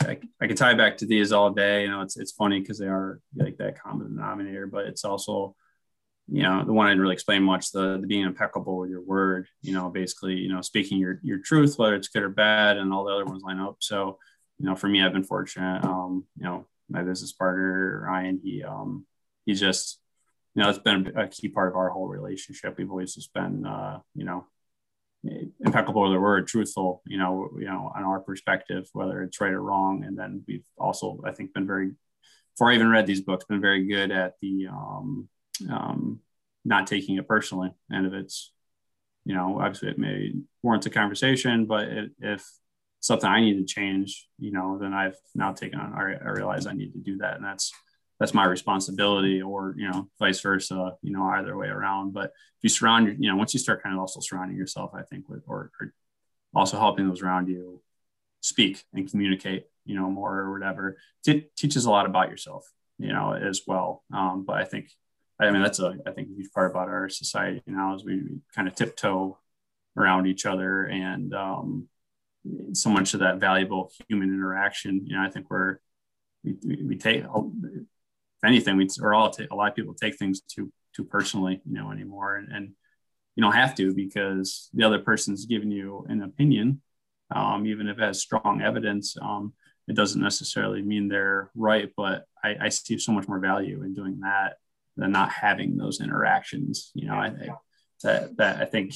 [0.00, 1.82] I, I can tie back to these all day.
[1.82, 5.54] You know, it's it's funny because they are like that common denominator, but it's also
[6.30, 9.00] you know, the one I didn't really explain much, the, the being impeccable with your
[9.00, 12.76] word, you know, basically, you know, speaking your, your truth, whether it's good or bad,
[12.76, 13.76] and all the other ones line up.
[13.80, 14.18] So,
[14.58, 15.84] you know, for me, I've been fortunate.
[15.84, 19.06] Um, you know, my business partner, Ryan, he, um,
[19.46, 20.00] he's just,
[20.54, 22.76] you know, it's been a key part of our whole relationship.
[22.76, 24.46] We've always just been, uh, you know,
[25.60, 29.52] impeccable with the word, truthful, you know, you know, on our perspective, whether it's right
[29.52, 30.04] or wrong.
[30.04, 31.92] And then we've also, I think, been very,
[32.54, 35.28] before I even read these books, been very good at the, um,
[35.70, 36.20] um,
[36.64, 37.72] not taking it personally.
[37.90, 38.52] And if it's,
[39.24, 42.48] you know, obviously it may warrant a conversation, but it, if
[43.00, 46.66] something I need to change, you know, then I've now taken on, I, I realize
[46.66, 47.36] I need to do that.
[47.36, 47.72] And that's,
[48.18, 52.12] that's my responsibility or, you know, vice versa, you know, either way around.
[52.12, 55.02] But if you surround, you know, once you start kind of also surrounding yourself, I
[55.02, 55.94] think with, or, or
[56.54, 57.80] also helping those around you
[58.40, 60.96] speak and communicate, you know, more or whatever,
[61.26, 64.02] it teaches a lot about yourself, you know, as well.
[64.12, 64.90] Um, but I think
[65.40, 68.16] I mean, that's a, I think, a huge part about our society now is we,
[68.16, 69.38] we kind of tiptoe
[69.96, 71.88] around each other and um,
[72.72, 75.06] so much of that valuable human interaction.
[75.06, 75.78] You know, I think we're,
[76.42, 77.22] we, we take,
[78.42, 81.74] if anything, we, or all, a lot of people take things too, too personally, you
[81.74, 82.36] know, anymore.
[82.36, 82.70] And, and
[83.34, 86.82] you don't have to because the other person's giving you an opinion,
[87.34, 89.16] um, even if it has strong evidence.
[89.20, 89.52] Um,
[89.86, 93.94] it doesn't necessarily mean they're right, but I, I see so much more value in
[93.94, 94.56] doing that
[94.96, 96.90] than not having those interactions.
[96.94, 97.52] You know, I think
[98.02, 98.92] that that I think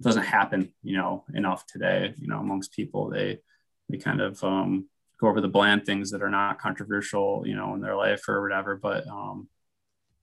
[0.00, 2.14] doesn't happen, you know, enough today.
[2.16, 3.40] You know, amongst people, they
[3.88, 4.88] they kind of um,
[5.20, 8.42] go over the bland things that are not controversial, you know, in their life or
[8.42, 8.76] whatever.
[8.76, 9.48] But um,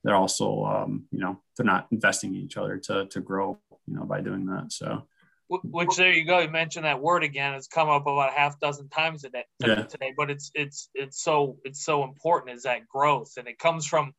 [0.04, 3.96] they're also, um, you know, they're not investing in each other to to grow, you
[3.96, 4.72] know, by doing that.
[4.72, 5.04] So.
[5.50, 6.40] Which there you go.
[6.40, 7.54] You mentioned that word again.
[7.54, 9.84] It's come up about a half dozen times a day yeah.
[9.84, 13.88] today, but it's it's it's so it's so important is that growth, and it comes
[13.88, 14.12] from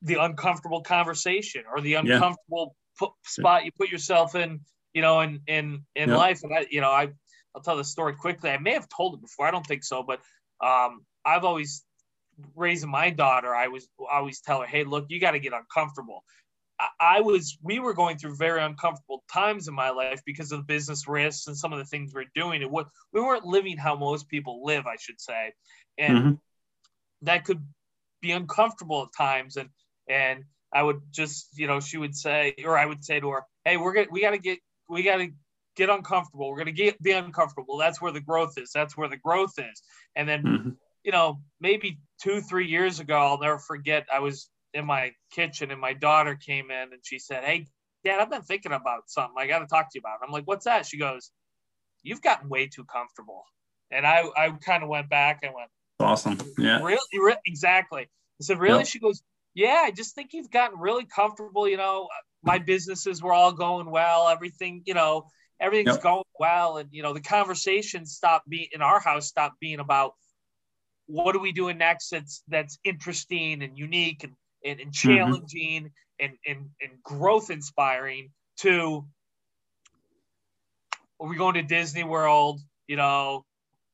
[0.00, 3.08] the uncomfortable conversation or the uncomfortable yeah.
[3.24, 4.60] spot you put yourself in,
[4.94, 6.16] you know, in in in yeah.
[6.16, 6.40] life.
[6.44, 7.08] And I, you know, I
[7.54, 8.50] I'll tell the story quickly.
[8.50, 9.46] I may have told it before.
[9.46, 10.20] I don't think so, but
[10.64, 11.84] um, I've always
[12.56, 13.54] raising my daughter.
[13.54, 16.24] I was I always tell her, hey, look, you got to get uncomfortable.
[16.80, 20.60] I, I was we were going through very uncomfortable times in my life because of
[20.60, 22.62] the business risks and some of the things we're doing.
[22.62, 25.52] And what we weren't living how most people live, I should say,
[25.98, 26.34] and mm-hmm.
[27.22, 27.64] that could
[28.20, 29.56] be uncomfortable at times.
[29.56, 29.68] And
[30.08, 33.44] and I would just, you know, she would say, or I would say to her,
[33.64, 35.28] "Hey, we're gonna, we got to get, we got to
[35.76, 36.50] get uncomfortable.
[36.50, 37.76] We're gonna get be uncomfortable.
[37.76, 38.70] That's where the growth is.
[38.72, 39.82] That's where the growth is."
[40.16, 40.70] And then, mm-hmm.
[41.04, 44.06] you know, maybe two, three years ago, I'll never forget.
[44.12, 47.66] I was in my kitchen, and my daughter came in, and she said, "Hey,
[48.04, 49.34] Dad, I've been thinking about something.
[49.36, 50.26] I got to talk to you about." It.
[50.26, 51.30] I'm like, "What's that?" She goes,
[52.02, 53.44] "You've gotten way too comfortable."
[53.90, 55.70] And I, I kind of went back and went,
[56.00, 58.86] "Awesome, yeah, really, really exactly." I said, "Really?" Yep.
[58.86, 59.22] She goes,
[59.54, 61.68] yeah, I just think you've gotten really comfortable.
[61.68, 62.08] You know,
[62.42, 64.28] my businesses were all going well.
[64.28, 65.26] Everything, you know,
[65.62, 66.02] everything's yep.
[66.02, 66.76] going well.
[66.76, 70.14] And, you know, the conversation stopped being in our house, stopped being about
[71.06, 74.32] what are we doing next that's that's interesting and unique and,
[74.64, 75.16] and, and mm-hmm.
[75.16, 76.24] challenging mm-hmm.
[76.24, 79.06] and, and, and growth inspiring to
[81.20, 82.60] are we going to Disney World?
[82.88, 83.44] You know,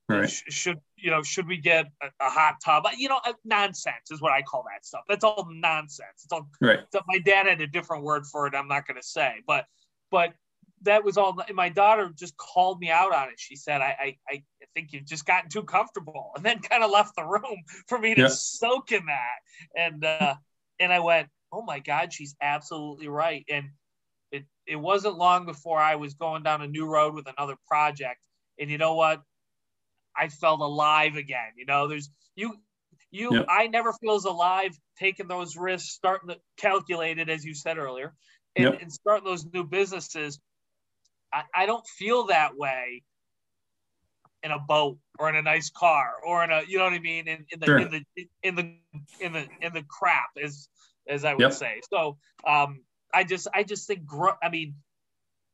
[0.08, 0.28] right.
[0.28, 2.84] should you know, should we get a, a, hot tub?
[2.96, 5.02] You know, nonsense is what I call that stuff.
[5.08, 6.24] That's all nonsense.
[6.24, 6.80] It's all right.
[6.92, 8.54] So my dad had a different word for it.
[8.54, 9.66] I'm not going to say, but
[10.10, 10.32] but
[10.82, 11.36] that was all.
[11.46, 13.38] And My daughter just called me out on it.
[13.38, 14.42] She said, "I I, I
[14.74, 18.14] think you've just gotten too comfortable," and then kind of left the room for me
[18.14, 18.28] to yeah.
[18.30, 19.38] soak in that.
[19.76, 20.34] And uh,
[20.78, 23.70] and I went, "Oh my God, she's absolutely right." And
[24.30, 28.20] it it wasn't long before I was going down a new road with another project.
[28.58, 29.22] And you know what?
[30.16, 31.52] I felt alive again.
[31.56, 32.56] You know, there's you
[33.10, 33.44] you.
[33.48, 37.78] I never feel as alive taking those risks, starting to calculate it as you said
[37.78, 38.14] earlier,
[38.56, 38.82] and, yep.
[38.82, 40.40] and starting those new businesses.
[41.32, 43.02] I, I don't feel that way
[44.42, 47.00] in a boat or in a nice car or in a you know what I
[47.00, 47.78] mean in, in the sure.
[47.78, 48.74] in the in the
[49.20, 50.68] in the in the crap as
[51.08, 51.52] as I would yep.
[51.52, 51.80] say.
[51.92, 54.02] So um I just I just think
[54.42, 54.74] I mean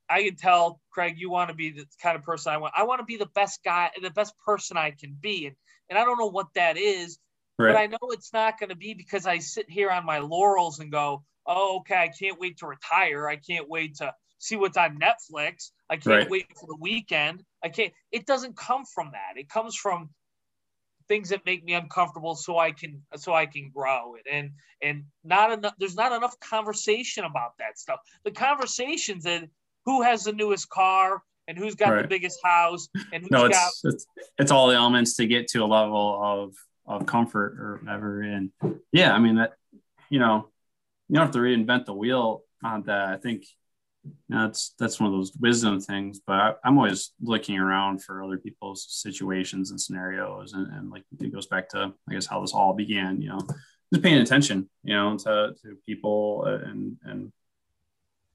[0.09, 2.75] I can tell Craig, you want to be the kind of person I want.
[2.77, 5.57] I want to be the best guy, the best person I can be, and
[5.89, 7.19] and I don't know what that is,
[7.59, 7.73] right.
[7.73, 10.79] but I know it's not going to be because I sit here on my laurels
[10.79, 13.29] and go, oh, okay, I can't wait to retire.
[13.29, 15.71] I can't wait to see what's on Netflix.
[15.91, 16.31] I can't right.
[16.31, 17.43] wait for the weekend.
[17.63, 17.93] I can't.
[18.13, 19.39] It doesn't come from that.
[19.39, 20.11] It comes from
[21.09, 25.05] things that make me uncomfortable so I can so I can grow it and and
[25.23, 28.01] not enough there's not enough conversation about that stuff.
[28.25, 29.45] The conversations that
[29.85, 32.03] who has the newest car and who's got right.
[32.03, 34.07] the biggest house and who's no, it's, got it's,
[34.39, 36.55] it's all the elements to get to a level of
[36.87, 38.51] of comfort or whatever and
[38.93, 39.55] yeah i mean that
[40.11, 40.49] you know
[41.09, 43.09] you don't have to reinvent the wheel on that.
[43.09, 43.45] I think
[44.05, 46.21] you know, that's that's one of those wisdom things.
[46.27, 51.05] But I, am always looking around for other people's situations and scenarios, and, and like
[51.21, 53.21] it goes back to I guess how this all began.
[53.21, 53.41] You know,
[53.93, 57.33] just paying attention, you know, to to people and and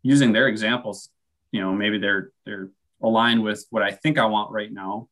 [0.01, 1.09] using their examples.
[1.51, 2.69] You know, maybe they're they're
[3.01, 5.07] aligned with what I think I want right now,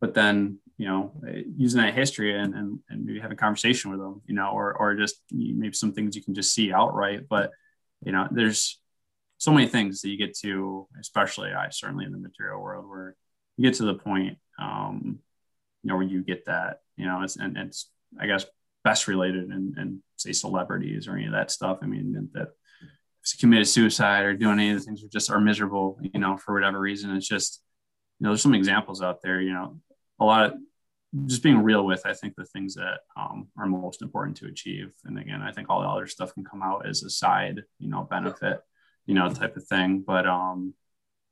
[0.00, 1.12] but then you know
[1.56, 4.74] using that history and, and and maybe have a conversation with them you know or
[4.74, 7.28] or just maybe some things you can just see outright.
[7.28, 7.50] But
[8.04, 8.80] you know there's
[9.38, 13.16] so many things that you get to especially i certainly in the material world where
[13.56, 15.18] you get to the point um
[15.82, 18.46] you know where you get that you know it's and it's i guess
[18.84, 21.78] best related and and say celebrities or any of that stuff.
[21.82, 22.48] I mean that
[23.40, 26.52] committed suicide or doing any of the things are just are miserable you know for
[26.52, 27.62] whatever reason it's just
[28.20, 29.80] you know there's some examples out there you know
[30.20, 30.52] a lot of
[31.26, 34.92] just being real with, I think the things that um, are most important to achieve.
[35.04, 37.88] And again, I think all the other stuff can come out as a side, you
[37.88, 38.60] know, benefit,
[39.06, 40.02] you know, type of thing.
[40.04, 40.74] But um,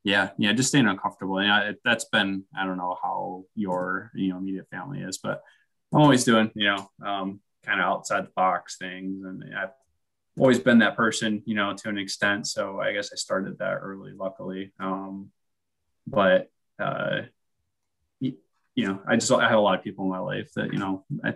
[0.04, 1.38] yeah, yeah, just staying uncomfortable.
[1.38, 5.18] And you know, that's been, I don't know how your, you know, immediate family is,
[5.18, 5.42] but
[5.92, 9.24] I'm always doing, you know, um, kind of outside the box things.
[9.24, 9.70] And I've
[10.38, 12.46] always been that person, you know, to an extent.
[12.46, 14.72] So I guess I started that early, luckily.
[14.80, 15.30] Um,
[16.06, 17.22] but uh,
[18.74, 20.78] you know, I just I have a lot of people in my life that you
[20.78, 21.34] know I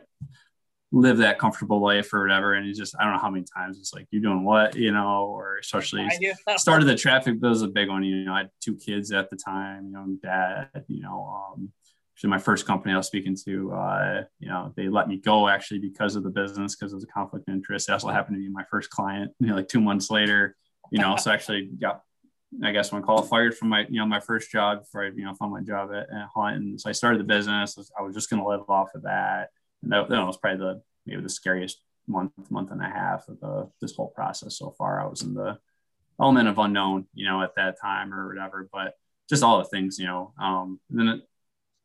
[0.93, 3.78] live that comfortable life or whatever, and it's just I don't know how many times
[3.78, 6.07] it's like you're doing what you know, or especially
[6.57, 8.05] started the traffic bill was a big one.
[8.05, 11.53] You know, I had two kids at the time, you know, dad, you know.
[11.55, 11.72] Um,
[12.16, 15.49] actually my first company I was speaking to, uh, you know, they let me go
[15.49, 17.91] actually because of the business, because of the conflict of interest.
[17.91, 20.57] It also happened to be my first client, you know, like two months later,
[20.91, 22.01] you know, so actually got
[22.64, 25.04] I guess when I call it fired from my, you know, my first job before
[25.04, 26.57] I, you know, found my job at, at Hunt.
[26.57, 27.78] And so I started the business.
[27.98, 29.50] I was just going to live off of that.
[29.82, 33.40] And that, that was probably the, maybe the scariest month, month and a half of
[33.40, 35.00] the, this whole process so far.
[35.00, 35.59] I was in the
[36.20, 38.94] element of unknown, you know, at that time or whatever, but
[39.28, 41.20] just all the things, you know, um, then it,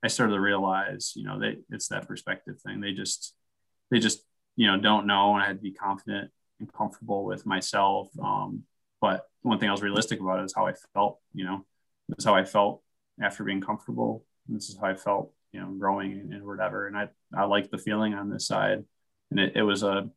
[0.04, 2.82] I started to realize, you know, they, it's that perspective thing.
[2.82, 3.36] They just,
[3.90, 4.22] they just,
[4.56, 5.34] you know, don't know.
[5.34, 8.08] And I had to be confident and comfortable with myself.
[8.24, 8.64] Um,
[9.00, 11.66] but one thing I was realistic about is how I felt, you know,
[12.08, 12.82] this is how I felt
[13.22, 14.26] after being comfortable.
[14.48, 16.88] This is how I felt, you know, growing and, and whatever.
[16.88, 18.84] And I, I liked the feeling on this side.
[19.30, 20.10] And it, it was a,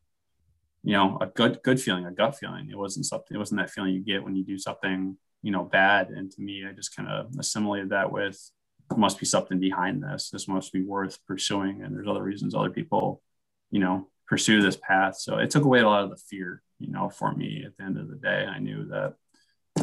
[0.82, 2.68] you know, a good, good feeling, a gut feeling.
[2.70, 5.64] It wasn't something, it wasn't that feeling you get when you do something, you know,
[5.64, 6.08] bad.
[6.08, 8.50] And to me, I just kind of assimilated that with
[8.96, 10.30] must be something behind this.
[10.30, 11.82] This must be worth pursuing.
[11.82, 13.22] And there's other reasons other people,
[13.70, 15.16] you know, pursue this path.
[15.16, 17.84] So it took away a lot of the fear, you know, for me at the
[17.84, 18.46] end of the day.
[18.46, 19.14] I knew that,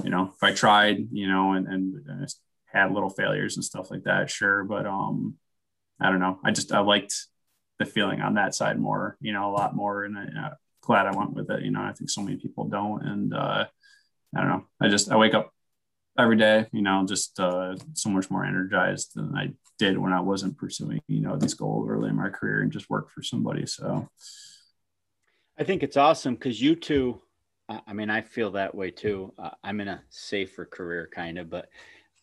[0.04, 2.34] you know, if I tried, you know, and, and, and
[2.66, 4.64] had little failures and stuff like that, sure.
[4.64, 5.36] But um,
[6.00, 6.40] I don't know.
[6.44, 7.14] I just, I liked
[7.80, 10.04] the feeling on that side more, you know, a lot more.
[10.04, 11.64] And I, am glad I went with it.
[11.64, 13.06] You know, I think so many people don't.
[13.06, 13.66] And uh,
[14.36, 14.66] I don't know.
[14.82, 15.52] I just, I wake up
[16.18, 20.22] every day, you know, just uh, so much more energized than I did when I
[20.22, 23.66] wasn't pursuing, you know, these goals early in my career and just work for somebody.
[23.66, 24.10] So
[25.62, 27.22] I think it's awesome because you two,
[27.70, 29.32] I mean, I feel that way too.
[29.38, 31.70] Uh, I'm in a safer career kind of, but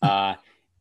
[0.01, 0.35] uh,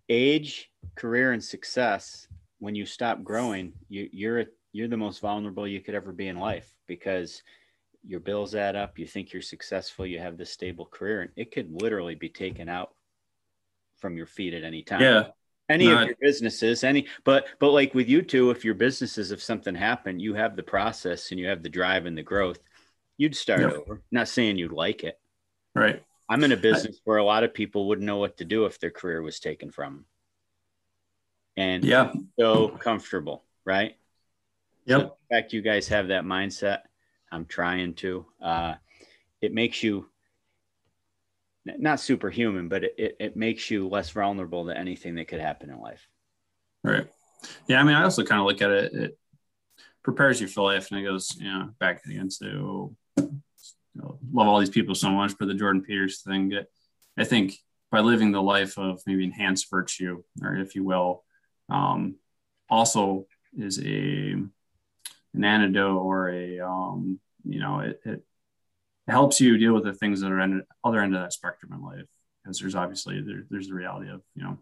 [0.08, 2.26] age, career, and success.
[2.58, 6.40] When you stop growing, you, you're you're the most vulnerable you could ever be in
[6.40, 7.44] life because
[8.04, 8.98] your bills add up.
[8.98, 10.04] You think you're successful.
[10.04, 12.92] You have this stable career, and it could literally be taken out
[13.98, 15.02] from your feet at any time.
[15.02, 15.26] Yeah,
[15.68, 19.32] any Not, of your businesses any but but like with you two if your businesses
[19.32, 22.58] if something happened you have the process and you have the drive and the growth
[23.18, 23.72] you'd start yep.
[23.72, 24.00] over.
[24.10, 25.20] Not saying you'd like it.
[25.74, 26.02] Right.
[26.30, 28.64] I'm in a business I, where a lot of people wouldn't know what to do
[28.64, 30.04] if their career was taken from them
[31.56, 32.12] and yeah.
[32.38, 33.96] so comfortable right?
[34.86, 35.00] Yep.
[35.00, 36.80] so the fact you guys have that mindset
[37.32, 38.74] i'm trying to uh
[39.40, 40.08] it makes you
[41.78, 45.80] not superhuman, but it, it makes you less vulnerable to anything that could happen in
[45.80, 46.08] life.
[46.82, 47.06] Right.
[47.66, 47.80] Yeah.
[47.80, 49.18] I mean, I also kind of look at it, it
[50.02, 53.42] prepares you for life and it goes, you know, back against to you
[53.94, 56.64] know, love all these people so much, but the Jordan Peterson thing,
[57.16, 57.54] I think
[57.90, 61.24] by living the life of maybe enhanced virtue, or if you will,
[61.68, 62.16] um,
[62.70, 64.34] also is a
[65.34, 68.22] an antidote or a um, you know it, it
[69.08, 71.72] it helps you deal with the things that are the other end of that spectrum
[71.72, 72.06] in life
[72.42, 74.58] because there's obviously there, there's the reality of you know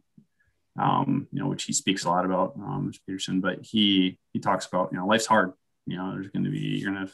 [0.78, 3.00] um, you know which he speaks a lot about um, Mr.
[3.06, 5.52] Peterson but he he talks about you know life's hard.
[5.86, 7.12] You know there's going to be you're going to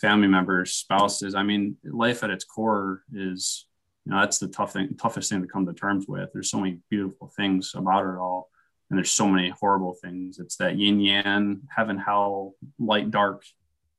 [0.00, 1.34] family members spouses.
[1.34, 3.66] I mean life at its core is
[4.04, 6.30] you know that's the tough thing toughest thing to come to terms with.
[6.32, 8.48] There's so many beautiful things about it all
[8.88, 10.38] and there's so many horrible things.
[10.38, 13.42] It's that yin yang heaven hell light dark.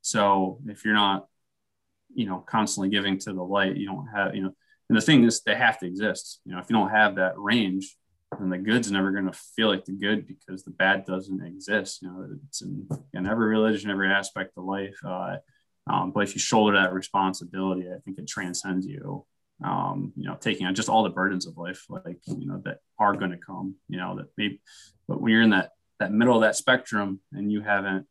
[0.02, 1.28] So if you're not
[2.18, 4.52] you know, constantly giving to the light, you don't have, you know,
[4.90, 6.42] and the thing is they have to exist.
[6.46, 7.96] You know, if you don't have that range,
[8.40, 12.02] then the good's never going to feel like the good because the bad doesn't exist.
[12.02, 14.98] You know, it's in, in every religion, every aspect of life.
[15.06, 15.38] Uh,
[15.86, 19.26] um, but if you shoulder that responsibility, I think it transcends you.
[19.64, 22.80] Um, you know, taking on just all the burdens of life, like you know, that
[23.00, 23.76] are going to come.
[23.90, 24.60] You know, that maybe,
[25.08, 28.08] but when you're in that that middle of that spectrum and you haven't,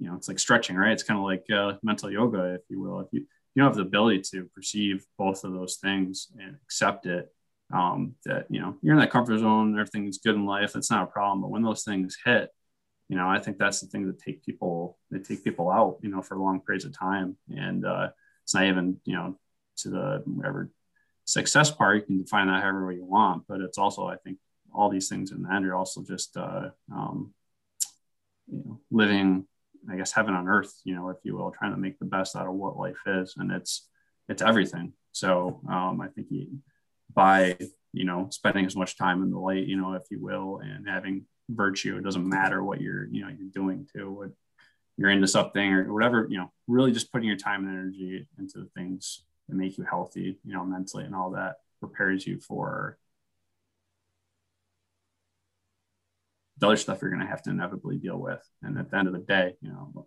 [0.00, 0.92] you know, it's like stretching, right?
[0.92, 3.00] It's kind of like uh, mental yoga, if you will.
[3.00, 3.20] If you
[3.54, 7.32] you don't have the ability to perceive both of those things and accept it,
[7.72, 10.72] um, that you know you're in that comfort zone, everything's good in life.
[10.72, 11.42] That's not a problem.
[11.42, 12.50] But when those things hit,
[13.08, 16.08] you know, I think that's the thing that take people they take people out, you
[16.08, 17.36] know, for long periods of time.
[17.54, 18.08] And uh,
[18.44, 19.38] it's not even, you know,
[19.78, 20.70] to the whatever
[21.24, 23.44] success part, you can define that however you want.
[23.48, 24.38] But it's also, I think,
[24.72, 27.34] all these things in the end are also just, uh, um,
[28.46, 29.46] you know, living,
[29.90, 32.36] I guess, heaven on earth, you know, if you will, trying to make the best
[32.36, 33.88] out of what life is, and it's
[34.28, 34.92] it's everything.
[35.12, 36.58] So um, I think you,
[37.12, 37.56] by
[37.92, 40.88] you know spending as much time in the light, you know, if you will, and
[40.88, 41.96] having virtue.
[41.96, 44.30] It doesn't matter what you're, you know, you're doing to what
[44.96, 48.58] you're into something or whatever, you know, really just putting your time and energy into
[48.58, 52.98] the things that make you healthy, you know, mentally and all that prepares you for
[56.60, 58.42] the other stuff you're going to have to inevitably deal with.
[58.62, 60.06] And at the end of the day, you know,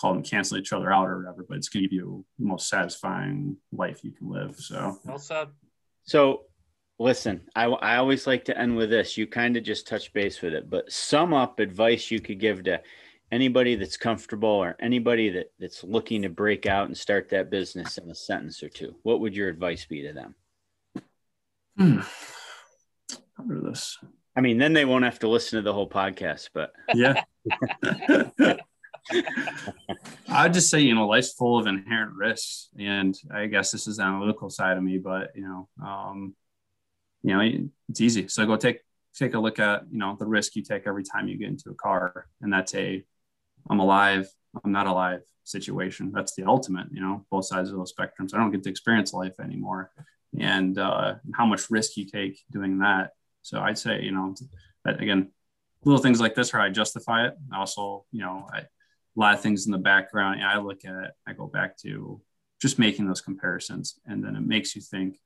[0.00, 2.46] call them cancel each other out or whatever, but it's going to give you the
[2.46, 4.56] most satisfying life you can live.
[4.56, 5.48] So well said.
[6.04, 6.42] So
[7.00, 9.16] Listen, I, I always like to end with this.
[9.16, 12.64] You kind of just touch base with it, but sum up advice you could give
[12.64, 12.82] to
[13.30, 17.98] anybody that's comfortable or anybody that, that's looking to break out and start that business
[17.98, 18.96] in a sentence or two.
[19.04, 20.34] What would your advice be to them?
[21.76, 22.00] Hmm.
[23.36, 23.96] Cover this.
[24.38, 27.24] I mean, then they won't have to listen to the whole podcast, but yeah.
[30.28, 32.68] I'd just say, you know, life's full of inherent risks.
[32.78, 36.36] And I guess this is the analytical side of me, but, you know, um,
[37.22, 38.80] you know it's easy so go take
[39.14, 41.70] take a look at you know the risk you take every time you get into
[41.70, 43.04] a car and that's a
[43.68, 44.28] i'm alive
[44.64, 48.38] i'm not alive situation that's the ultimate you know both sides of those spectrums i
[48.38, 49.90] don't get to experience life anymore
[50.38, 53.12] and uh, how much risk you take doing that
[53.48, 54.34] so i'd say you know
[54.84, 55.30] that, again
[55.84, 58.66] little things like this where i justify it also you know I, a
[59.16, 62.20] lot of things in the background i look at it i go back to
[62.60, 65.18] just making those comparisons and then it makes you think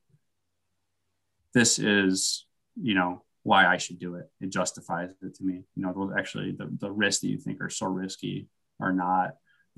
[1.54, 2.46] this is,
[2.80, 4.30] you know, why I should do it.
[4.40, 5.62] It justifies it to me.
[5.74, 8.48] You know, those actually the, the risks that you think are so risky
[8.80, 9.32] are not.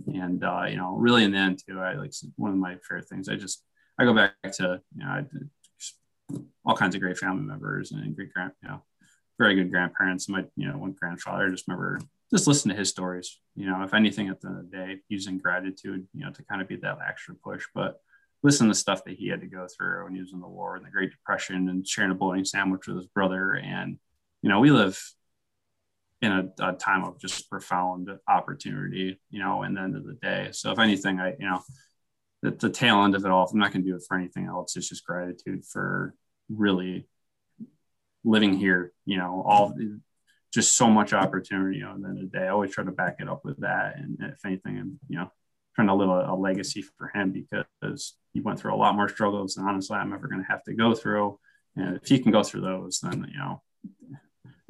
[0.07, 3.09] And uh, you know, really in the end too, I like one of my favorite
[3.09, 3.29] things.
[3.29, 3.63] I just
[3.99, 5.25] I go back to you know I,
[6.65, 8.83] all kinds of great family members and great grand you know
[9.39, 10.29] very good grandparents.
[10.29, 11.99] My you know one grandfather I just remember
[12.31, 13.39] just listen to his stories.
[13.55, 16.43] You know, if anything at the end of the day, using gratitude, you know, to
[16.45, 17.65] kind of be that extra push.
[17.75, 18.01] But
[18.43, 20.77] listen to stuff that he had to go through when he was in the war
[20.77, 23.55] and the Great Depression and sharing a bologna sandwich with his brother.
[23.55, 23.99] And,
[24.43, 25.01] you know, we live
[26.21, 30.15] in a, a, time of just profound opportunity, you know, in the end of the
[30.15, 30.49] day.
[30.53, 31.63] So if anything, I, you know,
[32.43, 34.47] the, the tail end of it all, I'm not going to do it for anything
[34.47, 36.15] else, it's just gratitude for
[36.49, 37.09] really
[38.25, 39.75] living here, you know, all
[40.53, 43.17] just so much opportunity, at the end of the day, I always try to back
[43.19, 43.97] it up with that.
[43.97, 45.31] And if anything, and, you know,
[45.75, 49.09] trying to live a, a, legacy for him because he went through a lot more
[49.09, 51.39] struggles than honestly I'm ever going to have to go through.
[51.77, 53.63] And if he can go through those, then you know,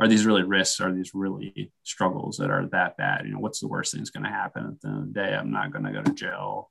[0.00, 0.80] are these really risks?
[0.80, 3.26] Are these really struggles that are that bad?
[3.26, 5.12] You know, what's the worst thing that's going to happen at the end of the
[5.12, 5.34] day?
[5.34, 6.70] I'm not going to go to jail.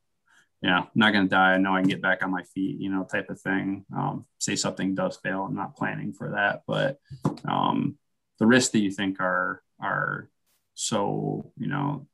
[0.63, 1.53] You know, I'm not going to die.
[1.53, 2.79] I know I can get back on my feet.
[2.79, 3.85] You know, type of thing.
[3.95, 5.43] Um, say something does fail.
[5.43, 6.99] I'm not planning for that, but
[7.45, 7.97] um,
[8.39, 10.29] the risks that you think are are
[10.73, 12.07] so you know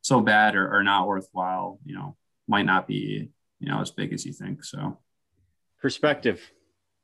[0.00, 2.16] so bad or, or not worthwhile, you know,
[2.48, 3.30] might not be,
[3.60, 4.64] you know, as big as you think.
[4.64, 4.98] So
[5.80, 6.40] perspective.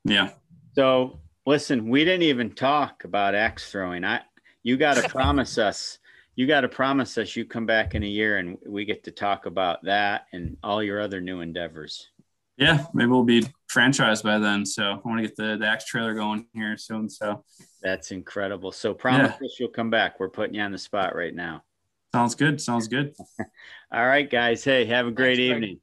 [0.04, 0.30] Yeah.
[0.74, 4.04] So listen, we didn't even talk about axe throwing.
[4.04, 4.22] I
[4.62, 5.98] you gotta promise us
[6.38, 9.10] you got to promise us you come back in a year and we get to
[9.10, 12.10] talk about that and all your other new endeavors.
[12.56, 14.64] Yeah, maybe we'll be franchised by then.
[14.64, 17.10] So I want to get the, the axe trailer going here soon.
[17.10, 17.42] So
[17.82, 18.70] that's incredible.
[18.70, 19.46] So promise yeah.
[19.46, 20.20] us you'll come back.
[20.20, 21.64] We're putting you on the spot right now.
[22.14, 22.60] Sounds good.
[22.60, 23.16] Sounds good.
[23.92, 24.62] All right, guys.
[24.62, 25.80] Hey, have a great Thanks, evening.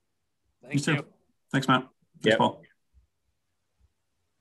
[0.63, 1.05] Thank you.
[1.51, 1.81] Thanks, Matt.
[2.21, 2.37] Thanks, yep.
[2.37, 2.61] Paul.